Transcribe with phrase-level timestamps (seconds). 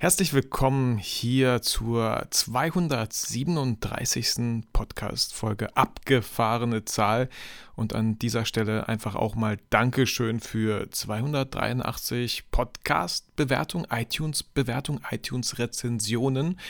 [0.00, 4.64] Herzlich willkommen hier zur 237.
[4.72, 5.76] Podcast-Folge.
[5.76, 7.28] Abgefahrene Zahl.
[7.74, 16.60] Und an dieser Stelle einfach auch mal Dankeschön für 283 Podcast-Bewertungen, iTunes-Bewertungen, iTunes-Rezensionen.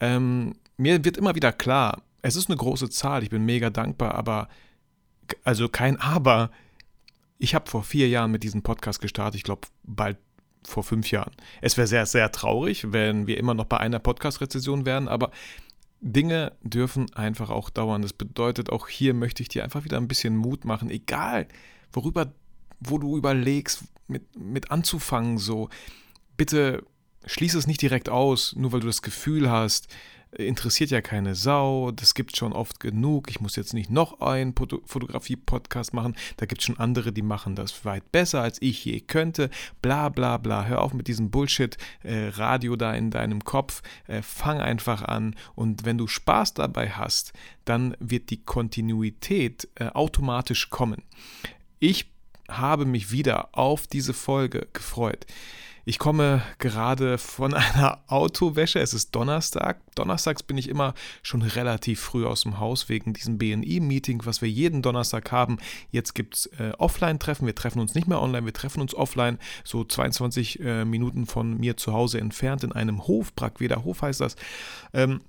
[0.00, 4.14] Ähm, mir wird immer wieder klar, es ist eine große Zahl, ich bin mega dankbar,
[4.14, 4.48] aber,
[5.44, 6.50] also kein Aber.
[7.36, 10.16] Ich habe vor vier Jahren mit diesem Podcast gestartet, ich glaube bald
[10.66, 11.32] vor fünf Jahren.
[11.60, 15.30] Es wäre sehr, sehr traurig, wenn wir immer noch bei einer Podcast-Rezession wären, aber
[16.00, 18.02] Dinge dürfen einfach auch dauern.
[18.02, 21.46] Das bedeutet, auch hier möchte ich dir einfach wieder ein bisschen Mut machen, egal
[21.92, 22.32] worüber,
[22.80, 25.68] wo du überlegst, mit, mit anzufangen, so.
[26.36, 26.84] Bitte
[27.24, 29.88] schließe es nicht direkt aus, nur weil du das Gefühl hast,
[30.36, 34.54] interessiert ja keine Sau, das gibt schon oft genug, ich muss jetzt nicht noch einen
[34.54, 39.00] Fotografie-Podcast machen, da gibt es schon andere, die machen das weit besser, als ich je
[39.00, 39.50] könnte,
[39.82, 44.60] bla bla bla, hör auf mit diesem Bullshit-Radio äh, da in deinem Kopf, äh, fang
[44.60, 45.36] einfach an.
[45.54, 47.32] Und wenn du Spaß dabei hast,
[47.64, 51.02] dann wird die Kontinuität äh, automatisch kommen.
[51.78, 52.10] Ich
[52.48, 55.26] habe mich wieder auf diese Folge gefreut.
[55.84, 58.78] Ich komme gerade von einer Autowäsche.
[58.78, 59.80] Es ist Donnerstag.
[59.94, 64.48] Donnerstags bin ich immer schon relativ früh aus dem Haus wegen diesem BNI-Meeting, was wir
[64.48, 65.58] jeden Donnerstag haben.
[65.90, 67.46] Jetzt gibt es äh, Offline-Treffen.
[67.46, 71.58] Wir treffen uns nicht mehr online, wir treffen uns offline, so 22 äh, Minuten von
[71.58, 73.34] mir zu Hause entfernt in einem Hof.
[73.34, 74.36] Brackweder Hof heißt das.
[74.94, 75.20] Ähm,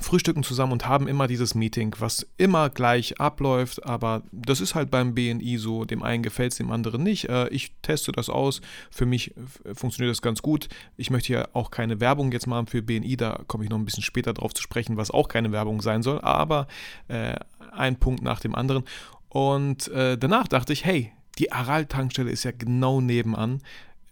[0.00, 4.90] frühstücken zusammen und haben immer dieses Meeting, was immer gleich abläuft, aber das ist halt
[4.90, 7.28] beim BNI so, dem einen gefällt es, dem anderen nicht.
[7.28, 9.34] Äh, ich teste das aus, für mich
[9.72, 10.68] funktioniert das ganz gut.
[10.96, 13.84] Ich möchte ja auch keine Werbung jetzt machen für BNI, da komme ich noch ein
[13.84, 16.66] bisschen später drauf zu sprechen, was auch keine Werbung sein soll, aber
[17.08, 17.34] äh,
[17.72, 18.84] ein Punkt nach dem anderen.
[19.28, 23.62] Und äh, danach dachte ich, hey, die Aral-Tankstelle ist ja genau nebenan.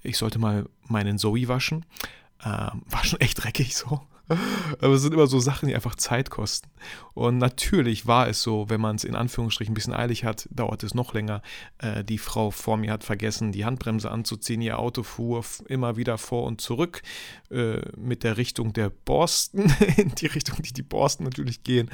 [0.03, 1.85] Ich sollte mal meinen Zoe waschen.
[2.45, 4.01] Ähm, war schon echt dreckig so.
[4.29, 6.71] Aber es sind immer so Sachen, die einfach Zeit kosten.
[7.15, 10.83] Und natürlich war es so, wenn man es in Anführungsstrichen ein bisschen eilig hat, dauert
[10.83, 11.43] es noch länger.
[11.79, 14.63] Äh, die Frau vor mir hat vergessen, die Handbremse anzuziehen.
[14.63, 17.03] Ihr Auto fuhr immer wieder vor und zurück
[17.51, 21.91] äh, mit der Richtung der Borsten, in die Richtung, die die Borsten natürlich gehen.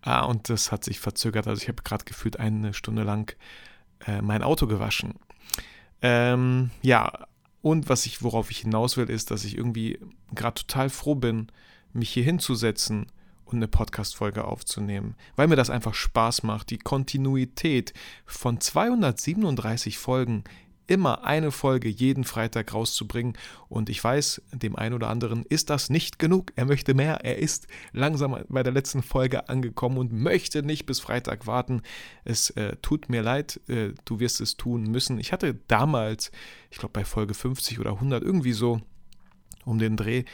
[0.00, 1.46] Ah, und das hat sich verzögert.
[1.46, 3.34] Also ich habe gerade gefühlt eine Stunde lang
[4.06, 5.14] äh, mein Auto gewaschen.
[6.00, 7.26] Ähm, ja,
[7.62, 10.00] und was ich, worauf ich hinaus will, ist, dass ich irgendwie
[10.34, 11.46] gerade total froh bin,
[11.92, 13.06] mich hier hinzusetzen
[13.44, 16.70] und eine Podcast-Folge aufzunehmen, weil mir das einfach Spaß macht.
[16.70, 17.92] Die Kontinuität
[18.24, 20.44] von 237 Folgen,
[20.86, 23.34] immer eine Folge jeden Freitag rauszubringen.
[23.68, 26.52] Und ich weiß, dem einen oder anderen ist das nicht genug.
[26.56, 27.24] Er möchte mehr.
[27.24, 31.82] Er ist langsam bei der letzten Folge angekommen und möchte nicht bis Freitag warten.
[32.24, 35.18] Es äh, tut mir leid, äh, du wirst es tun müssen.
[35.18, 36.30] Ich hatte damals,
[36.70, 38.80] ich glaube bei Folge 50 oder 100 irgendwie so
[39.64, 40.24] um den Dreh,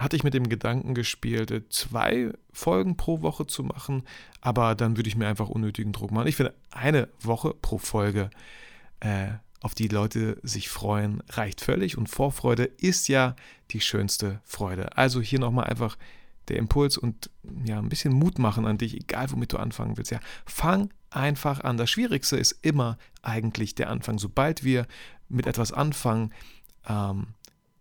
[0.00, 4.02] hatte ich mit dem Gedanken gespielt, äh, zwei Folgen pro Woche zu machen,
[4.40, 6.26] aber dann würde ich mir einfach unnötigen Druck machen.
[6.26, 8.30] Ich finde, eine Woche pro Folge,
[9.00, 9.28] äh,
[9.60, 13.36] auf die Leute sich freuen, reicht völlig und Vorfreude ist ja
[13.72, 14.96] die schönste Freude.
[14.96, 15.98] Also hier nochmal einfach
[16.48, 17.30] der Impuls und
[17.64, 20.10] ja, ein bisschen Mut machen an dich, egal womit du anfangen willst.
[20.10, 21.76] Ja, fang einfach an.
[21.76, 24.18] Das Schwierigste ist immer eigentlich der Anfang.
[24.18, 24.86] Sobald wir
[25.28, 26.32] mit etwas anfangen,
[26.88, 27.28] ähm,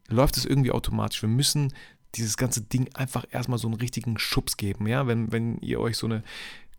[0.09, 1.21] läuft es irgendwie automatisch.
[1.21, 1.73] Wir müssen
[2.15, 4.87] dieses ganze Ding einfach erstmal so einen richtigen Schubs geben.
[4.87, 6.23] Ja, wenn, wenn ihr euch so eine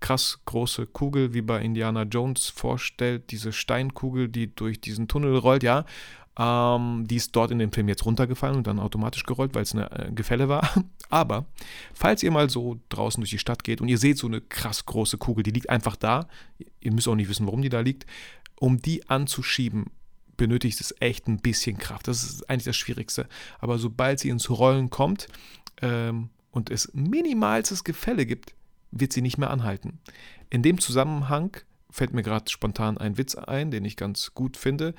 [0.01, 5.63] krass große Kugel wie bei Indiana Jones vorstellt, diese Steinkugel, die durch diesen Tunnel rollt,
[5.63, 5.85] ja,
[6.39, 9.75] ähm, die ist dort in dem Film jetzt runtergefallen und dann automatisch gerollt, weil es
[9.75, 10.69] eine äh, Gefälle war.
[11.11, 11.47] Aber
[11.93, 14.87] falls ihr mal so draußen durch die Stadt geht und ihr seht so eine krass
[14.87, 16.29] große Kugel, die liegt einfach da,
[16.81, 18.07] ihr müsst auch nicht wissen, warum die da liegt,
[18.59, 19.87] um die anzuschieben,
[20.41, 22.09] benötigt es echt ein bisschen Kraft.
[22.09, 23.29] Das ist eigentlich das Schwierigste.
[23.59, 25.29] Aber sobald sie ins Rollen kommt
[25.83, 28.55] ähm, und es minimalstes Gefälle gibt,
[28.91, 30.01] wird sie nicht mehr anhalten.
[30.49, 31.59] In dem Zusammenhang
[31.91, 34.95] fällt mir gerade spontan ein Witz ein, den ich ganz gut finde,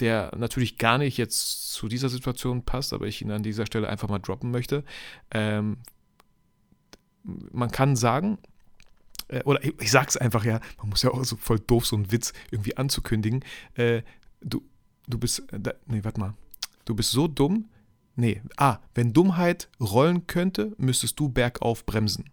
[0.00, 3.90] der natürlich gar nicht jetzt zu dieser Situation passt, aber ich ihn an dieser Stelle
[3.90, 4.82] einfach mal droppen möchte.
[5.30, 5.76] Ähm,
[7.22, 8.38] man kann sagen,
[9.28, 11.96] äh, oder ich, ich sag's einfach ja, man muss ja auch so voll doof so
[11.96, 13.44] einen Witz irgendwie anzukündigen.
[13.74, 14.00] Äh,
[14.40, 14.62] du,
[15.06, 16.34] du bist, äh, nee, warte mal,
[16.84, 17.68] du bist so dumm,
[18.14, 22.24] nee, ah, wenn Dummheit rollen könnte, müsstest du bergauf bremsen.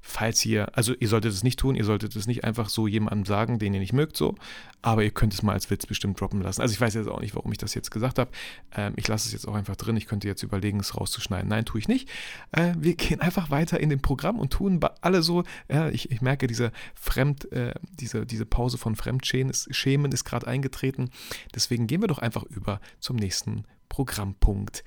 [0.00, 3.26] Falls ihr, also ihr solltet es nicht tun, ihr solltet es nicht einfach so jemandem
[3.26, 4.34] sagen, den ihr nicht mögt, so,
[4.82, 6.62] aber ihr könnt es mal als Witz bestimmt droppen lassen.
[6.62, 8.30] Also ich weiß jetzt auch nicht, warum ich das jetzt gesagt habe.
[8.74, 9.96] Ähm, ich lasse es jetzt auch einfach drin.
[9.96, 11.48] Ich könnte jetzt überlegen, es rauszuschneiden.
[11.48, 12.08] Nein, tue ich nicht.
[12.52, 16.20] Äh, wir gehen einfach weiter in dem Programm und tun alle so, äh, ich, ich,
[16.20, 21.10] merke, diese Fremd, äh, diese, diese Pause von Fremdschämen ist, gerade eingetreten.
[21.54, 24.84] Deswegen gehen wir doch einfach über zum nächsten Programmpunkt.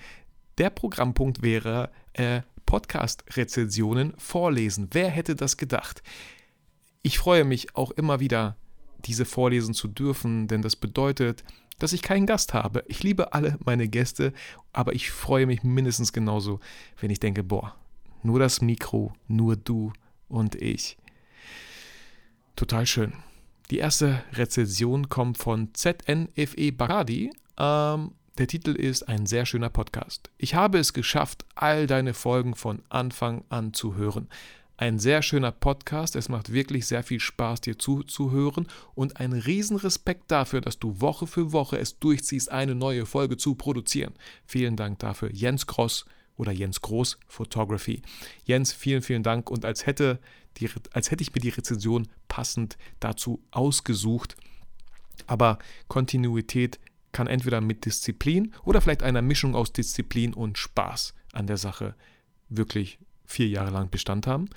[0.58, 2.42] Der Programmpunkt wäre äh,
[2.74, 4.88] Podcast-Rezensionen vorlesen.
[4.94, 6.02] Wer hätte das gedacht?
[7.04, 8.58] Ich freue mich auch immer wieder,
[9.06, 11.44] diese vorlesen zu dürfen, denn das bedeutet,
[11.78, 12.84] dass ich keinen Gast habe.
[12.88, 14.34] Ich liebe alle meine Gäste,
[14.72, 16.62] aber ich freue mich mindestens genauso,
[17.00, 17.76] wenn ich denke, boah,
[18.24, 19.94] nur das Mikro, nur du
[20.28, 20.98] und ich.
[22.56, 23.14] Total schön.
[23.70, 27.30] Die erste Rezension kommt von ZNFE Bagadi.
[27.56, 30.32] Ähm, der Titel ist ein sehr schöner Podcast.
[30.38, 34.28] Ich habe es geschafft, all deine Folgen von Anfang an zu hören.
[34.76, 40.32] Ein sehr schöner Podcast, es macht wirklich sehr viel Spaß, dir zuzuhören und ein Riesenrespekt
[40.32, 44.16] dafür, dass du Woche für Woche es durchziehst, eine neue Folge zu produzieren.
[44.48, 46.06] Vielen Dank dafür, Jens Gross
[46.36, 48.02] oder Jens Groß Photography.
[48.46, 50.20] Jens, vielen, vielen Dank und als hätte,
[50.58, 54.36] die, als hätte ich mir die Rezension passend dazu ausgesucht.
[55.28, 56.80] Aber Kontinuität
[57.14, 61.96] kann entweder mit Disziplin oder vielleicht einer Mischung aus Disziplin und Spaß an der Sache
[62.50, 64.50] wirklich vier Jahre lang Bestand haben.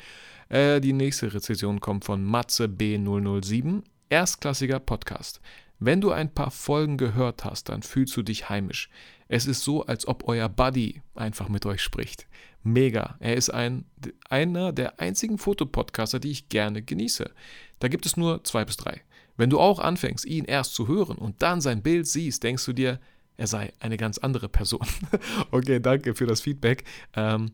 [0.49, 3.83] Äh, die nächste Rezension kommt von Matze B007.
[4.09, 5.41] Erstklassiger Podcast.
[5.79, 8.89] Wenn du ein paar Folgen gehört hast, dann fühlst du dich heimisch.
[9.29, 12.27] Es ist so, als ob euer Buddy einfach mit euch spricht.
[12.63, 13.17] Mega.
[13.21, 13.85] Er ist ein,
[14.31, 17.31] einer der einzigen Fotopodcaster, die ich gerne genieße.
[17.79, 19.03] Da gibt es nur zwei bis drei.
[19.37, 22.73] Wenn du auch anfängst, ihn erst zu hören und dann sein Bild siehst, denkst du
[22.73, 23.01] dir,
[23.37, 24.87] er sei eine ganz andere Person.
[25.51, 26.85] okay, danke für das Feedback.
[27.15, 27.53] Ähm,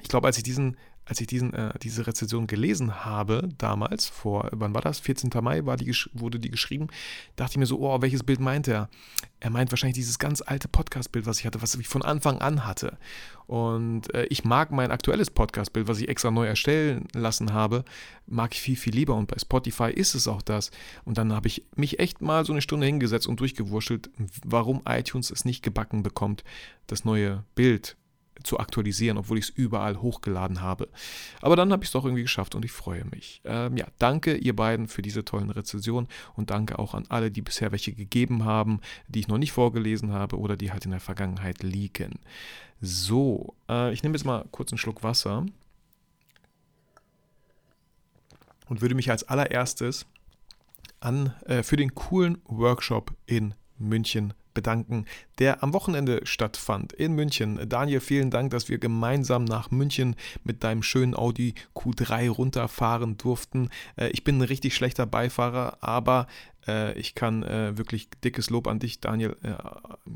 [0.00, 0.76] ich glaube, als ich diesen
[1.12, 4.98] als ich diesen, äh, diese Rezension gelesen habe, damals, vor, wann war das?
[4.98, 5.28] 14.
[5.42, 6.86] Mai war die, wurde die geschrieben,
[7.36, 8.88] dachte ich mir so, oh, welches Bild meint er?
[9.38, 12.64] Er meint wahrscheinlich dieses ganz alte Podcast-Bild, was ich hatte, was ich von Anfang an
[12.64, 12.96] hatte.
[13.46, 17.84] Und äh, ich mag mein aktuelles Podcast-Bild, was ich extra neu erstellen lassen habe,
[18.26, 19.14] mag ich viel, viel lieber.
[19.14, 20.70] Und bei Spotify ist es auch das.
[21.04, 24.08] Und dann habe ich mich echt mal so eine Stunde hingesetzt und durchgewurschtelt,
[24.46, 26.42] warum iTunes es nicht gebacken bekommt,
[26.86, 27.98] das neue Bild
[28.42, 30.88] zu aktualisieren, obwohl ich es überall hochgeladen habe.
[31.40, 33.40] Aber dann habe ich es doch irgendwie geschafft und ich freue mich.
[33.44, 37.42] Ähm, ja, danke ihr beiden für diese tollen Rezensionen und danke auch an alle, die
[37.42, 41.00] bisher welche gegeben haben, die ich noch nicht vorgelesen habe oder die halt in der
[41.00, 42.18] Vergangenheit liegen.
[42.80, 45.46] So, äh, ich nehme jetzt mal kurz einen Schluck Wasser
[48.68, 50.06] und würde mich als allererstes
[51.00, 55.06] an äh, für den coolen Workshop in München bedanken,
[55.38, 57.68] der am Wochenende stattfand in München.
[57.68, 63.70] Daniel, vielen Dank, dass wir gemeinsam nach München mit deinem schönen Audi Q3 runterfahren durften.
[63.96, 66.26] Äh, ich bin ein richtig schlechter Beifahrer, aber
[66.94, 69.36] ich kann äh, wirklich dickes Lob an dich, Daniel,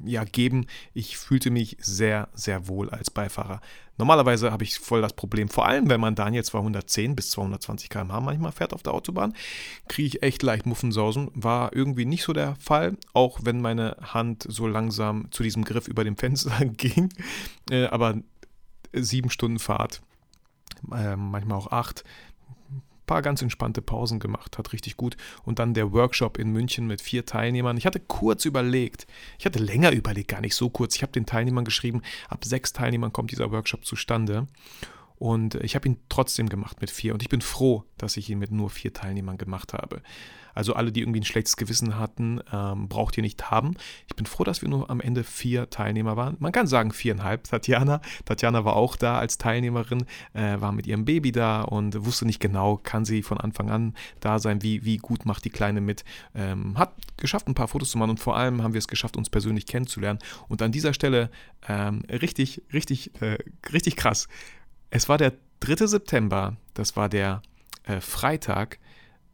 [0.05, 0.67] ja, geben.
[0.95, 3.61] Ich fühlte mich sehr, sehr wohl als Beifahrer.
[3.99, 8.21] Normalerweise habe ich voll das Problem, vor allem wenn man Daniel 210 bis 220 km/h
[8.21, 9.33] manchmal fährt auf der Autobahn,
[9.89, 11.31] kriege ich echt leicht Muffensausen.
[11.35, 15.89] War irgendwie nicht so der Fall, auch wenn meine Hand so langsam zu diesem Griff
[15.89, 17.09] über dem Fenster ging.
[17.71, 18.17] Äh, aber
[18.93, 20.03] sieben Stunden Fahrt,
[20.93, 22.05] äh, manchmal auch acht,
[23.07, 25.17] paar ganz entspannte Pausen gemacht, hat richtig gut.
[25.45, 27.77] Und dann der Workshop in München mit vier Teilnehmern.
[27.77, 29.07] Ich hatte kurz überlegt,
[29.39, 30.97] ich hatte länger überlegt, gar nicht so kurz.
[30.97, 34.47] Ich habe den Teilnehmern geschrieben, ab sechs Teilnehmern kommt dieser Workshop zustande.
[35.19, 37.15] Und ich habe ihn trotzdem gemacht mit vier.
[37.15, 40.03] Und ich bin froh, dass ich ihn mit nur vier Teilnehmern gemacht habe.
[40.57, 43.75] Also alle, die irgendwie ein schlechtes Gewissen hatten, ähm, braucht ihr nicht haben.
[44.09, 46.37] Ich bin froh, dass wir nur am Ende vier Teilnehmer waren.
[46.41, 47.45] Man kann sagen viereinhalb.
[47.45, 52.25] Tatjana, Tatjana war auch da als Teilnehmerin, äh, war mit ihrem Baby da und wusste
[52.25, 55.83] nicht genau, kann sie von Anfang an da sein, wie, wie gut macht die Kleine
[55.83, 56.05] mit.
[56.35, 59.17] Ähm, hat geschafft, ein paar Fotos zu machen und vor allem haben wir es geschafft,
[59.19, 60.21] uns persönlich kennenzulernen.
[60.49, 61.31] Und an dieser Stelle
[61.69, 63.37] ähm, richtig, richtig, äh,
[63.73, 64.27] richtig krass.
[64.89, 65.87] Es war der 3.
[65.87, 67.43] September, das war der
[67.85, 68.79] äh, Freitag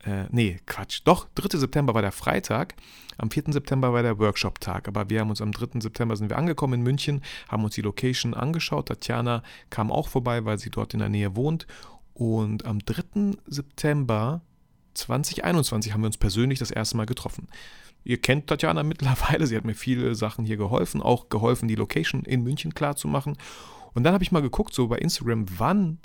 [0.04, 1.58] äh, nee, Quatsch, doch, 3.
[1.58, 2.74] September war der Freitag,
[3.18, 3.44] am 4.
[3.48, 5.80] September war der Workshop-Tag, aber wir haben uns am 3.
[5.80, 10.44] September sind wir angekommen in München, haben uns die Location angeschaut, Tatjana kam auch vorbei,
[10.44, 11.66] weil sie dort in der Nähe wohnt
[12.14, 13.36] und am 3.
[13.46, 14.42] September
[14.94, 17.48] 2021 haben wir uns persönlich das erste Mal getroffen.
[18.04, 22.24] Ihr kennt Tatjana mittlerweile, sie hat mir viele Sachen hier geholfen, auch geholfen, die Location
[22.24, 23.36] in München klar zu machen.
[23.94, 25.98] Und dann habe ich mal geguckt, so bei Instagram, wann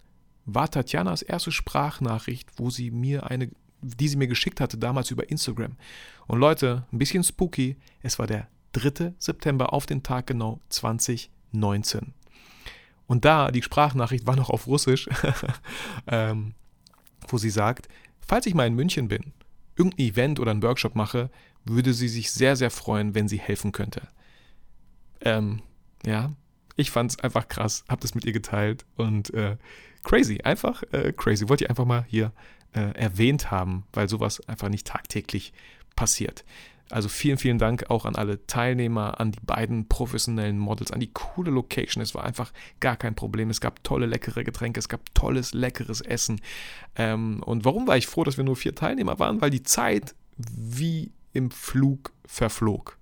[0.46, 3.50] war Tatjanas erste Sprachnachricht, wo sie mir eine
[3.82, 5.76] die sie mir geschickt hatte, damals über Instagram.
[6.28, 9.14] Und Leute, ein bisschen spooky, es war der 3.
[9.18, 12.14] September auf den Tag genau 2019.
[13.08, 15.10] Und da, die Sprachnachricht war noch auf Russisch,
[16.08, 16.54] ähm,
[17.28, 17.88] wo sie sagt,
[18.20, 19.34] falls ich mal in München bin,
[19.76, 21.30] irgendein Event oder einen Workshop mache,
[21.64, 24.08] würde sie sich sehr, sehr freuen, wenn sie helfen könnte.
[25.22, 25.62] Ähm,
[26.06, 26.34] ja,
[26.76, 29.58] ich fand es einfach krass, habe das mit ihr geteilt und äh,
[30.04, 31.50] crazy, einfach äh, crazy.
[31.50, 32.32] Wollte ich einfach mal hier
[32.74, 35.54] äh, erwähnt haben, weil sowas einfach nicht tagtäglich
[35.96, 36.44] passiert.
[36.90, 41.12] Also vielen, vielen Dank auch an alle Teilnehmer, an die beiden professionellen Models, an die
[41.12, 42.02] coole Location.
[42.02, 43.50] Es war einfach gar kein Problem.
[43.50, 46.40] Es gab tolle, leckere Getränke, es gab tolles, leckeres Essen.
[46.96, 49.42] Ähm, und warum war ich froh, dass wir nur vier Teilnehmer waren?
[49.42, 52.98] Weil die Zeit wie im Flug verflog.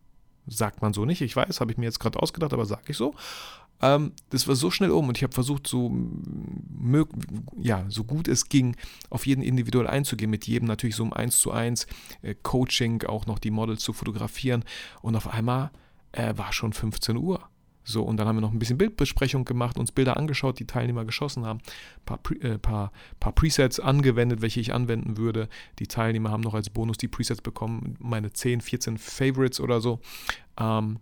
[0.47, 2.97] Sagt man so nicht, ich weiß, habe ich mir jetzt gerade ausgedacht, aber sage ich
[2.97, 3.13] so.
[3.81, 5.91] Ähm, das war so schnell um und ich habe versucht, so,
[7.57, 8.75] ja, so gut es ging,
[9.09, 11.87] auf jeden individuell einzugehen, mit jedem natürlich so um eins zu eins
[12.21, 14.63] äh, Coaching, auch noch die Models zu fotografieren.
[15.01, 15.71] Und auf einmal
[16.11, 17.41] äh, war schon 15 Uhr.
[17.87, 21.05] So, und dann haben wir noch ein bisschen Bildbesprechung gemacht, uns Bilder angeschaut, die Teilnehmer
[21.05, 25.47] geschossen haben, ein paar, Pre äh, paar, paar Presets angewendet, welche ich anwenden würde.
[25.77, 29.99] Die Teilnehmer haben noch als Bonus die Presets bekommen, meine 10, 14 Favorites oder so.
[30.59, 30.97] Ähm,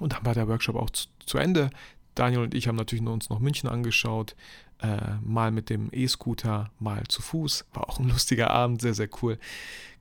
[0.00, 1.70] und dann war der Workshop auch zu, zu Ende.
[2.14, 4.36] Daniel und ich haben natürlich uns noch München angeschaut,
[4.82, 7.66] äh, mal mit dem E-Scooter, mal zu Fuß.
[7.72, 9.38] War auch ein lustiger Abend, sehr, sehr cool.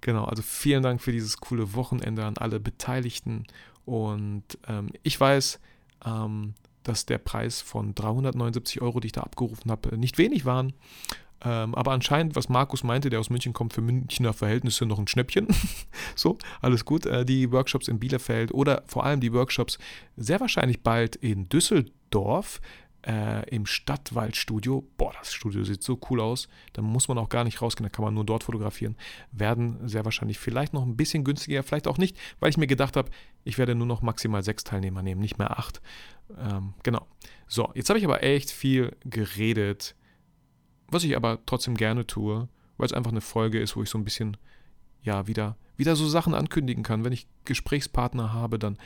[0.01, 3.45] Genau, also vielen Dank für dieses coole Wochenende an alle Beteiligten.
[3.85, 5.59] Und ähm, ich weiß,
[6.05, 10.73] ähm, dass der Preis von 379 Euro, die ich da abgerufen habe, nicht wenig waren.
[11.43, 15.07] Ähm, aber anscheinend, was Markus meinte, der aus München kommt, für Münchner Verhältnisse noch ein
[15.07, 15.47] Schnäppchen.
[16.15, 17.05] so, alles gut.
[17.05, 19.77] Äh, die Workshops in Bielefeld oder vor allem die Workshops
[20.17, 22.00] sehr wahrscheinlich bald in Düsseldorf.
[23.03, 27.43] Äh, im Stadtwaldstudio, boah, das Studio sieht so cool aus, da muss man auch gar
[27.43, 28.95] nicht rausgehen, da kann man nur dort fotografieren,
[29.31, 32.95] werden sehr wahrscheinlich vielleicht noch ein bisschen günstiger, vielleicht auch nicht, weil ich mir gedacht
[32.95, 33.09] habe,
[33.43, 35.81] ich werde nur noch maximal sechs Teilnehmer nehmen, nicht mehr acht.
[36.37, 37.07] Ähm, genau.
[37.47, 39.95] So, jetzt habe ich aber echt viel geredet
[40.91, 43.97] was ich aber trotzdem gerne tue, weil es einfach eine Folge ist, wo ich so
[43.97, 44.37] ein bisschen,
[45.01, 47.03] ja, wieder, wieder so Sachen ankündigen kann.
[47.03, 48.77] Wenn ich Gesprächspartner habe, dann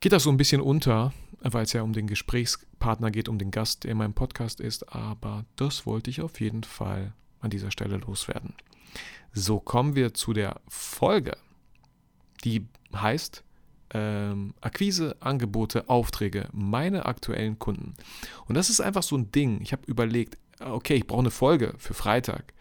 [0.00, 1.12] geht das so ein bisschen unter,
[1.52, 4.94] weil es ja um den Gesprächspartner geht, um den Gast, der in meinem Podcast ist.
[4.94, 8.54] Aber das wollte ich auf jeden Fall an dieser Stelle loswerden.
[9.32, 11.36] So kommen wir zu der Folge,
[12.44, 13.44] die heißt
[13.90, 17.94] ähm, Akquise, Angebote, Aufträge, meine aktuellen Kunden.
[18.46, 19.60] Und das ist einfach so ein Ding.
[19.60, 22.54] Ich habe überlegt, okay, ich brauche eine Folge für Freitag.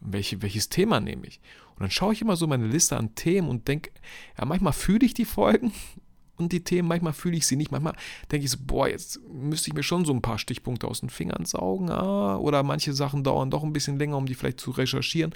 [0.00, 1.40] Welche, welches Thema nehme ich?
[1.74, 3.90] Und dann schaue ich immer so meine Liste an Themen und denke,
[4.36, 5.72] ja, manchmal fühle ich die Folgen
[6.38, 7.70] und die Themen, manchmal fühle ich sie nicht.
[7.70, 7.94] Manchmal
[8.30, 11.10] denke ich so, boah, jetzt müsste ich mir schon so ein paar Stichpunkte aus den
[11.10, 11.90] Fingern saugen.
[11.90, 15.34] Ah, oder manche Sachen dauern doch ein bisschen länger, um die vielleicht zu recherchieren.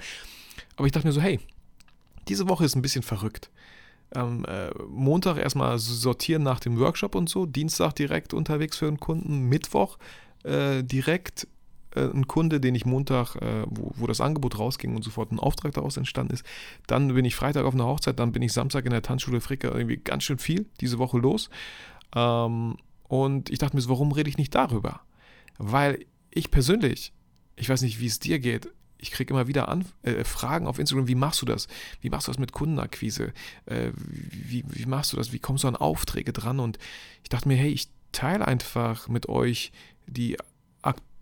[0.75, 1.39] Aber ich dachte mir so, hey,
[2.27, 3.49] diese Woche ist ein bisschen verrückt.
[4.15, 8.99] Ähm, äh, Montag erstmal sortieren nach dem Workshop und so, Dienstag direkt unterwegs für einen
[8.99, 9.97] Kunden, Mittwoch
[10.43, 11.47] äh, direkt
[11.95, 15.39] äh, ein Kunde, den ich Montag, äh, wo, wo das Angebot rausging und sofort ein
[15.39, 16.45] Auftrag daraus entstanden ist.
[16.87, 19.67] Dann bin ich Freitag auf einer Hochzeit, dann bin ich Samstag in der Tanzschule Fricke
[19.67, 21.49] irgendwie ganz schön viel diese Woche los.
[22.15, 25.01] Ähm, und ich dachte mir so, warum rede ich nicht darüber?
[25.57, 27.13] Weil ich persönlich,
[27.55, 30.79] ich weiß nicht, wie es dir geht, ich kriege immer wieder An äh, Fragen auf
[30.79, 31.67] Instagram, wie machst du das?
[32.01, 33.33] Wie machst du das mit Kundenakquise?
[33.65, 35.33] Äh, wie, wie machst du das?
[35.33, 36.59] Wie kommst du an Aufträge dran?
[36.59, 36.79] Und
[37.21, 39.73] ich dachte mir, hey, ich teile einfach mit euch
[40.07, 40.37] die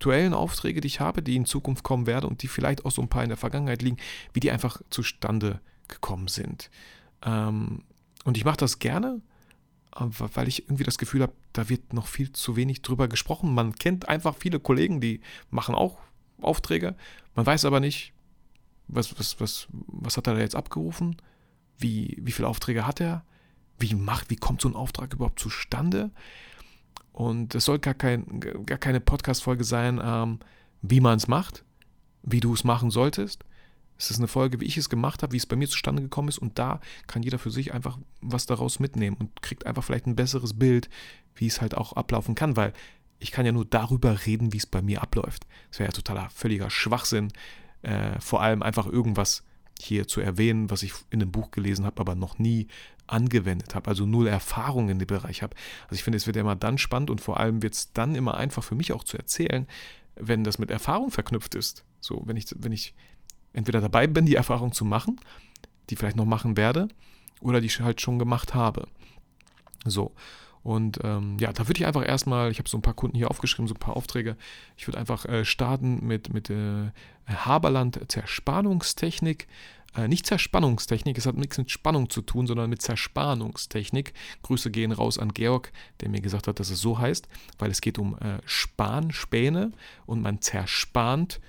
[0.02, 3.00] aktuellen Aufträge, die ich habe, die in Zukunft kommen werden und die vielleicht auch so
[3.00, 3.98] ein paar in der Vergangenheit liegen,
[4.32, 6.70] wie die einfach zustande gekommen sind.
[7.24, 7.84] Ähm,
[8.24, 9.20] und ich mache das gerne,
[9.92, 13.54] weil ich irgendwie das Gefühl habe, da wird noch viel zu wenig drüber gesprochen.
[13.54, 15.98] Man kennt einfach viele Kollegen, die machen auch
[16.40, 16.96] Aufträge.
[17.36, 18.12] Man weiß aber nicht,
[18.88, 21.16] was, was, was, was hat er da jetzt abgerufen?
[21.78, 23.24] Wie, wie viele Aufträge hat er?
[23.78, 26.10] Wie macht, wie kommt so ein Auftrag überhaupt zustande?
[27.12, 30.38] Und es soll gar, kein, gar keine Podcast-Folge sein, ähm,
[30.80, 31.64] wie man es macht,
[32.22, 33.44] wie du es machen solltest.
[33.98, 36.28] Es ist eine Folge, wie ich es gemacht habe, wie es bei mir zustande gekommen
[36.28, 36.38] ist.
[36.38, 40.16] Und da kann jeder für sich einfach was daraus mitnehmen und kriegt einfach vielleicht ein
[40.16, 40.88] besseres Bild,
[41.36, 42.56] wie es halt auch ablaufen kann.
[42.56, 42.72] Weil
[43.18, 45.46] ich kann ja nur darüber reden, wie es bei mir abläuft.
[45.70, 47.32] Das wäre ja totaler, völliger Schwachsinn.
[47.82, 49.44] Äh, vor allem einfach irgendwas
[49.82, 52.68] hier zu erwähnen, was ich in einem Buch gelesen habe, aber noch nie
[53.06, 55.56] angewendet habe, also null Erfahrung in dem Bereich habe.
[55.84, 58.34] Also ich finde, es wird immer dann spannend und vor allem wird es dann immer
[58.34, 59.66] einfach für mich auch zu erzählen,
[60.16, 61.84] wenn das mit Erfahrung verknüpft ist.
[62.00, 62.94] So, wenn ich, wenn ich
[63.52, 65.20] entweder dabei bin, die Erfahrung zu machen,
[65.90, 66.88] die vielleicht noch machen werde,
[67.40, 68.88] oder die ich halt schon gemacht habe.
[69.84, 70.12] So.
[70.62, 73.30] Und ähm, ja, da würde ich einfach erstmal, ich habe so ein paar Kunden hier
[73.30, 74.36] aufgeschrieben, so ein paar Aufträge.
[74.76, 76.90] Ich würde einfach äh, starten mit, mit äh,
[77.26, 79.48] Haberland Zerspannungstechnik.
[79.96, 84.14] Äh, nicht Zerspannungstechnik, es hat nichts mit Spannung zu tun, sondern mit Zerspannungstechnik.
[84.42, 87.28] Grüße gehen raus an Georg, der mir gesagt hat, dass es so heißt,
[87.58, 89.72] weil es geht um äh, Span, Späne
[90.06, 91.40] und man zerspannt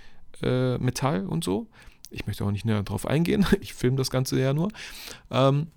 [0.41, 1.67] äh, Metall und so.
[2.09, 4.69] Ich möchte auch nicht näher darauf eingehen, ich filme das Ganze ja nur.
[5.31, 5.67] Ähm,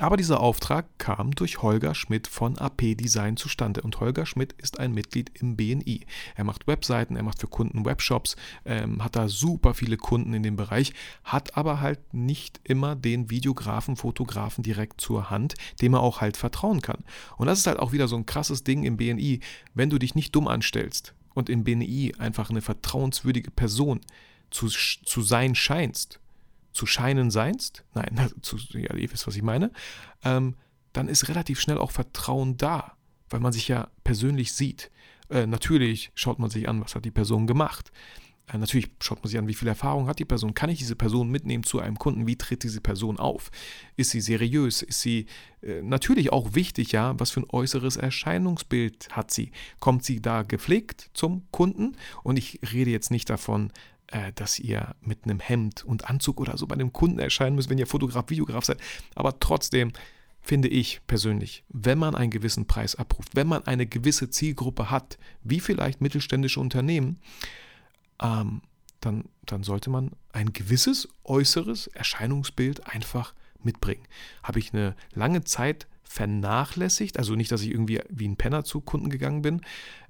[0.00, 3.82] aber dieser Auftrag kam durch Holger Schmidt von AP Design zustande.
[3.82, 6.06] Und Holger Schmidt ist ein Mitglied im BNI.
[6.34, 10.42] Er macht Webseiten, er macht für Kunden Webshops, ähm, hat da super viele Kunden in
[10.42, 10.92] dem Bereich,
[11.24, 16.36] hat aber halt nicht immer den Videografen, Fotografen direkt zur Hand, dem er auch halt
[16.36, 17.04] vertrauen kann.
[17.36, 19.40] Und das ist halt auch wieder so ein krasses Ding im BNI,
[19.74, 24.00] wenn du dich nicht dumm anstellst und im BNI einfach eine vertrauenswürdige Person
[24.50, 26.20] zu, zu sein scheinst
[26.76, 29.72] zu scheinen seinst, nein, zu, ja, ihr wisst, was ich meine,
[30.24, 30.56] ähm,
[30.92, 32.96] dann ist relativ schnell auch Vertrauen da,
[33.28, 34.90] weil man sich ja persönlich sieht.
[35.28, 37.90] Äh, natürlich schaut man sich an, was hat die Person gemacht.
[38.52, 40.54] Äh, natürlich schaut man sich an, wie viel Erfahrung hat die Person.
[40.54, 42.26] Kann ich diese Person mitnehmen zu einem Kunden?
[42.26, 43.50] Wie tritt diese Person auf?
[43.96, 44.82] Ist sie seriös?
[44.82, 45.26] Ist sie
[45.62, 47.18] äh, natürlich auch wichtig, ja?
[47.18, 49.50] Was für ein äußeres Erscheinungsbild hat sie?
[49.80, 51.96] Kommt sie da gepflegt zum Kunden?
[52.22, 53.72] Und ich rede jetzt nicht davon,
[54.08, 57.70] äh, dass ihr mit einem Hemd und Anzug oder so bei dem Kunden erscheinen müsst,
[57.70, 58.78] wenn ihr Fotograf, Videograf seid.
[59.14, 59.92] Aber trotzdem
[60.40, 65.18] finde ich persönlich, wenn man einen gewissen Preis abruft, wenn man eine gewisse Zielgruppe hat,
[65.42, 67.18] wie vielleicht mittelständische Unternehmen,
[68.22, 68.62] ähm,
[69.00, 74.04] dann, dann sollte man ein gewisses äußeres Erscheinungsbild einfach mitbringen.
[74.42, 78.80] Habe ich eine lange Zeit vernachlässigt, also nicht, dass ich irgendwie wie ein Penner zu
[78.80, 79.62] Kunden gegangen bin,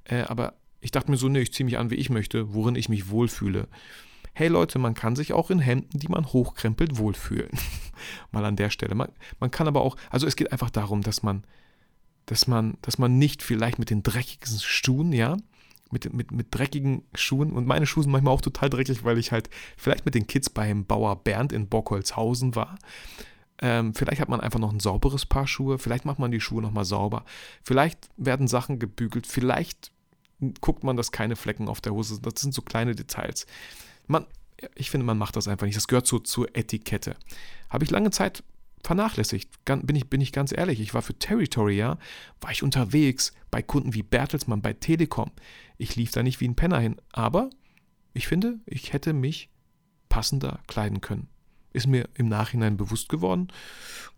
[0.05, 0.55] äh, aber
[0.87, 3.11] ich dachte mir so, nee, ich ziehe mich an, wie ich möchte, worin ich mich
[3.11, 3.67] wohlfühle.
[4.35, 7.51] Hey Leute, man kann sich auch in Hemden, die man hochkrempelt, wohlfühlen.
[8.31, 8.95] Mal an der Stelle.
[8.95, 9.09] Man,
[9.41, 11.43] man kann aber auch, also es geht einfach darum, dass man,
[12.27, 15.37] dass man, dass man nicht vielleicht mit den dreckigsten Schuhen, ja,
[15.91, 19.33] mit, mit, mit dreckigen Schuhen und meine Schuhe sind manchmal auch total dreckig, weil ich
[19.33, 22.79] halt vielleicht mit den Kids beim Bauer Bernd in Bockholzhausen war.
[23.61, 26.63] Ähm, vielleicht hat man einfach noch ein sauberes Paar Schuhe, vielleicht macht man die Schuhe
[26.63, 27.25] nochmal sauber,
[27.65, 29.91] vielleicht werden Sachen gebügelt, vielleicht
[30.61, 32.27] guckt man, dass keine Flecken auf der Hose sind.
[32.27, 33.47] Das sind so kleine Details.
[34.07, 34.27] Man,
[34.75, 35.77] ich finde, man macht das einfach nicht.
[35.77, 37.17] Das gehört so zur Etikette.
[37.71, 38.43] Habe ich lange Zeit
[38.83, 39.51] vernachlässigt.
[39.65, 40.81] Bin ich, bin ich ganz ehrlich.
[40.81, 41.99] Ich war für Territory, ja,
[42.41, 45.31] war ich unterwegs bei Kunden wie Bertelsmann, bei Telekom.
[45.79, 46.97] Ich lief da nicht wie ein Penner hin.
[47.13, 47.51] Aber
[48.13, 49.51] ich finde, ich hätte mich
[50.09, 51.29] passender kleiden können.
[51.73, 53.49] Ist mir im Nachhinein bewusst geworden.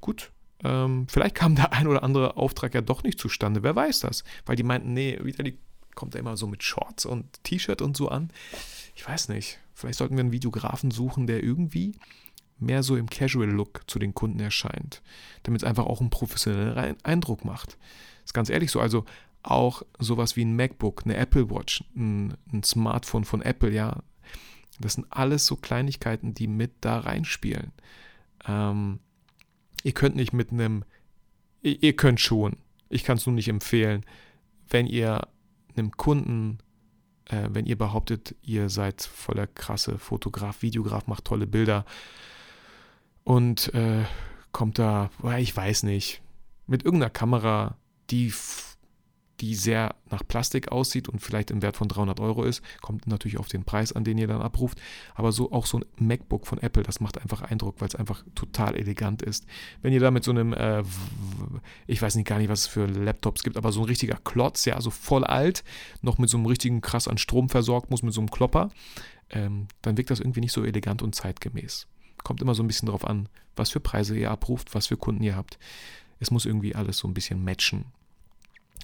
[0.00, 0.30] Gut,
[0.64, 3.62] ähm, vielleicht kam der ein oder andere Auftrag ja doch nicht zustande.
[3.62, 4.24] Wer weiß das?
[4.44, 5.58] Weil die meinten, nee, wieder die
[5.98, 8.30] kommt er immer so mit Shorts und T-Shirt und so an.
[8.94, 9.58] Ich weiß nicht.
[9.74, 11.96] Vielleicht sollten wir einen Videografen suchen, der irgendwie
[12.60, 15.02] mehr so im Casual-Look zu den Kunden erscheint,
[15.42, 17.78] damit es einfach auch einen professionellen Eindruck macht.
[18.24, 18.78] Ist ganz ehrlich so.
[18.78, 19.06] Also
[19.42, 24.02] auch sowas wie ein MacBook, eine Apple Watch, ein, ein Smartphone von Apple, ja.
[24.78, 27.72] Das sind alles so Kleinigkeiten, die mit da reinspielen.
[28.46, 29.00] Ähm,
[29.82, 30.84] ihr könnt nicht mit einem,
[31.62, 32.56] ihr, ihr könnt schon,
[32.88, 34.06] ich kann es nur nicht empfehlen,
[34.68, 35.26] wenn ihr
[35.76, 36.58] einem Kunden,
[37.26, 41.84] äh, wenn ihr behauptet, ihr seid voller krasse Fotograf, Videograf, macht tolle Bilder
[43.24, 44.04] und äh,
[44.52, 46.22] kommt da, ich weiß nicht,
[46.66, 47.76] mit irgendeiner Kamera,
[48.10, 48.32] die
[49.40, 52.62] die sehr nach Plastik aussieht und vielleicht im Wert von 300 Euro ist.
[52.80, 54.80] Kommt natürlich auf den Preis an, den ihr dann abruft.
[55.14, 58.24] Aber so auch so ein MacBook von Apple, das macht einfach Eindruck, weil es einfach
[58.34, 59.46] total elegant ist.
[59.82, 60.82] Wenn ihr da mit so einem, äh,
[61.86, 64.64] ich weiß nicht gar nicht, was es für Laptops gibt, aber so ein richtiger Klotz,
[64.64, 65.64] ja, so voll alt,
[66.02, 68.70] noch mit so einem richtigen krass an Strom versorgt muss, mit so einem Klopper,
[69.30, 71.86] ähm, dann wirkt das irgendwie nicht so elegant und zeitgemäß.
[72.24, 75.22] Kommt immer so ein bisschen drauf an, was für Preise ihr abruft, was für Kunden
[75.22, 75.58] ihr habt.
[76.20, 77.86] Es muss irgendwie alles so ein bisschen matchen.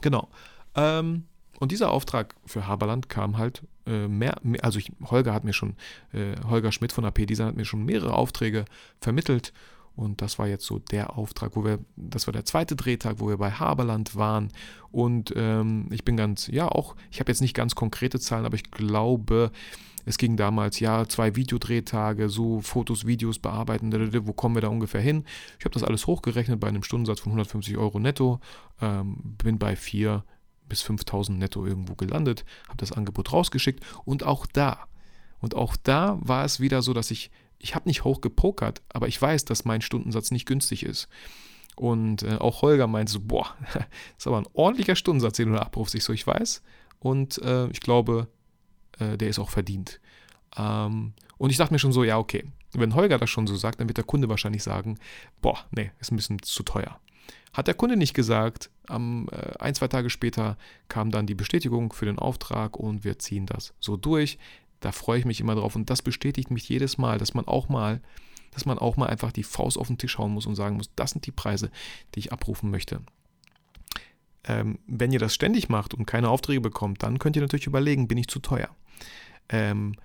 [0.05, 0.29] Genau.
[0.75, 1.25] Ähm,
[1.61, 5.55] und dieser Auftrag für Haberland kam halt äh, mehr, mehr, also ich, Holger hat mir
[5.55, 5.77] schon,
[6.13, 8.67] äh, Holger Schmidt von AP Design hat mir schon mehrere Aufträge
[9.01, 9.55] vermittelt
[9.97, 13.29] und das war jetzt so der Auftrag, wo wir, das war der zweite Drehtag, wo
[13.29, 14.49] wir bei Haberland waren.
[14.91, 18.57] Und ähm, ich bin ganz, ja, auch, ich habe jetzt nicht ganz konkrete Zahlen, aber
[18.57, 19.53] ich glaube,
[20.05, 23.93] es ging damals, ja, zwei Videodrehtage, so Fotos, Videos bearbeiten,
[24.27, 25.25] wo kommen wir da ungefähr hin?
[25.59, 28.41] Ich habe das alles hochgerechnet bei einem Stundensatz von 150 Euro netto,
[28.81, 30.25] ähm, bin bei 4
[30.69, 34.87] bis 5000 netto irgendwo gelandet, habe das Angebot rausgeschickt und auch da,
[35.45, 39.09] und auch da war es wieder so, dass ich, ich habe nicht hoch gepokert, aber
[39.09, 41.07] ich weiß, dass mein Stundensatz nicht günstig ist.
[41.77, 43.85] Und äh, auch Holger meinte so, boah, das
[44.21, 45.95] ist aber ein ordentlicher Stundensatz, den du da abrufst.
[45.97, 46.63] Ich so, ich weiß.
[46.99, 48.29] Und äh, ich glaube,
[48.99, 50.01] äh, der ist auch verdient.
[50.57, 53.81] Ähm, und ich dachte mir schon so, ja, okay, wenn Holger das schon so sagt,
[53.81, 54.99] dann wird der Kunde wahrscheinlich sagen,
[55.43, 56.99] boah, nee, ist ein bisschen zu teuer.
[57.53, 60.57] Hat der Kunde nicht gesagt, am, äh, ein, zwei Tage später
[60.89, 64.39] kam dann die Bestätigung für den Auftrag und wir ziehen das so durch.
[64.85, 67.69] Da freue ich mich immer drauf und das bestätigt mich jedes Mal, dass man auch
[67.69, 68.01] mal
[68.51, 70.89] dass man auch mal einfach die Faust auf den Tisch hauen muss und sagen muss,
[70.95, 71.73] das sind die Preise,
[72.15, 73.01] die ich abrufen möchte.
[74.45, 78.07] Ähm, wenn ihr das ständig macht und keine Aufträge bekommt, dann könnt ihr natürlich überlegen,
[78.07, 78.69] bin ich zu teuer?
[79.49, 79.97] Ähm,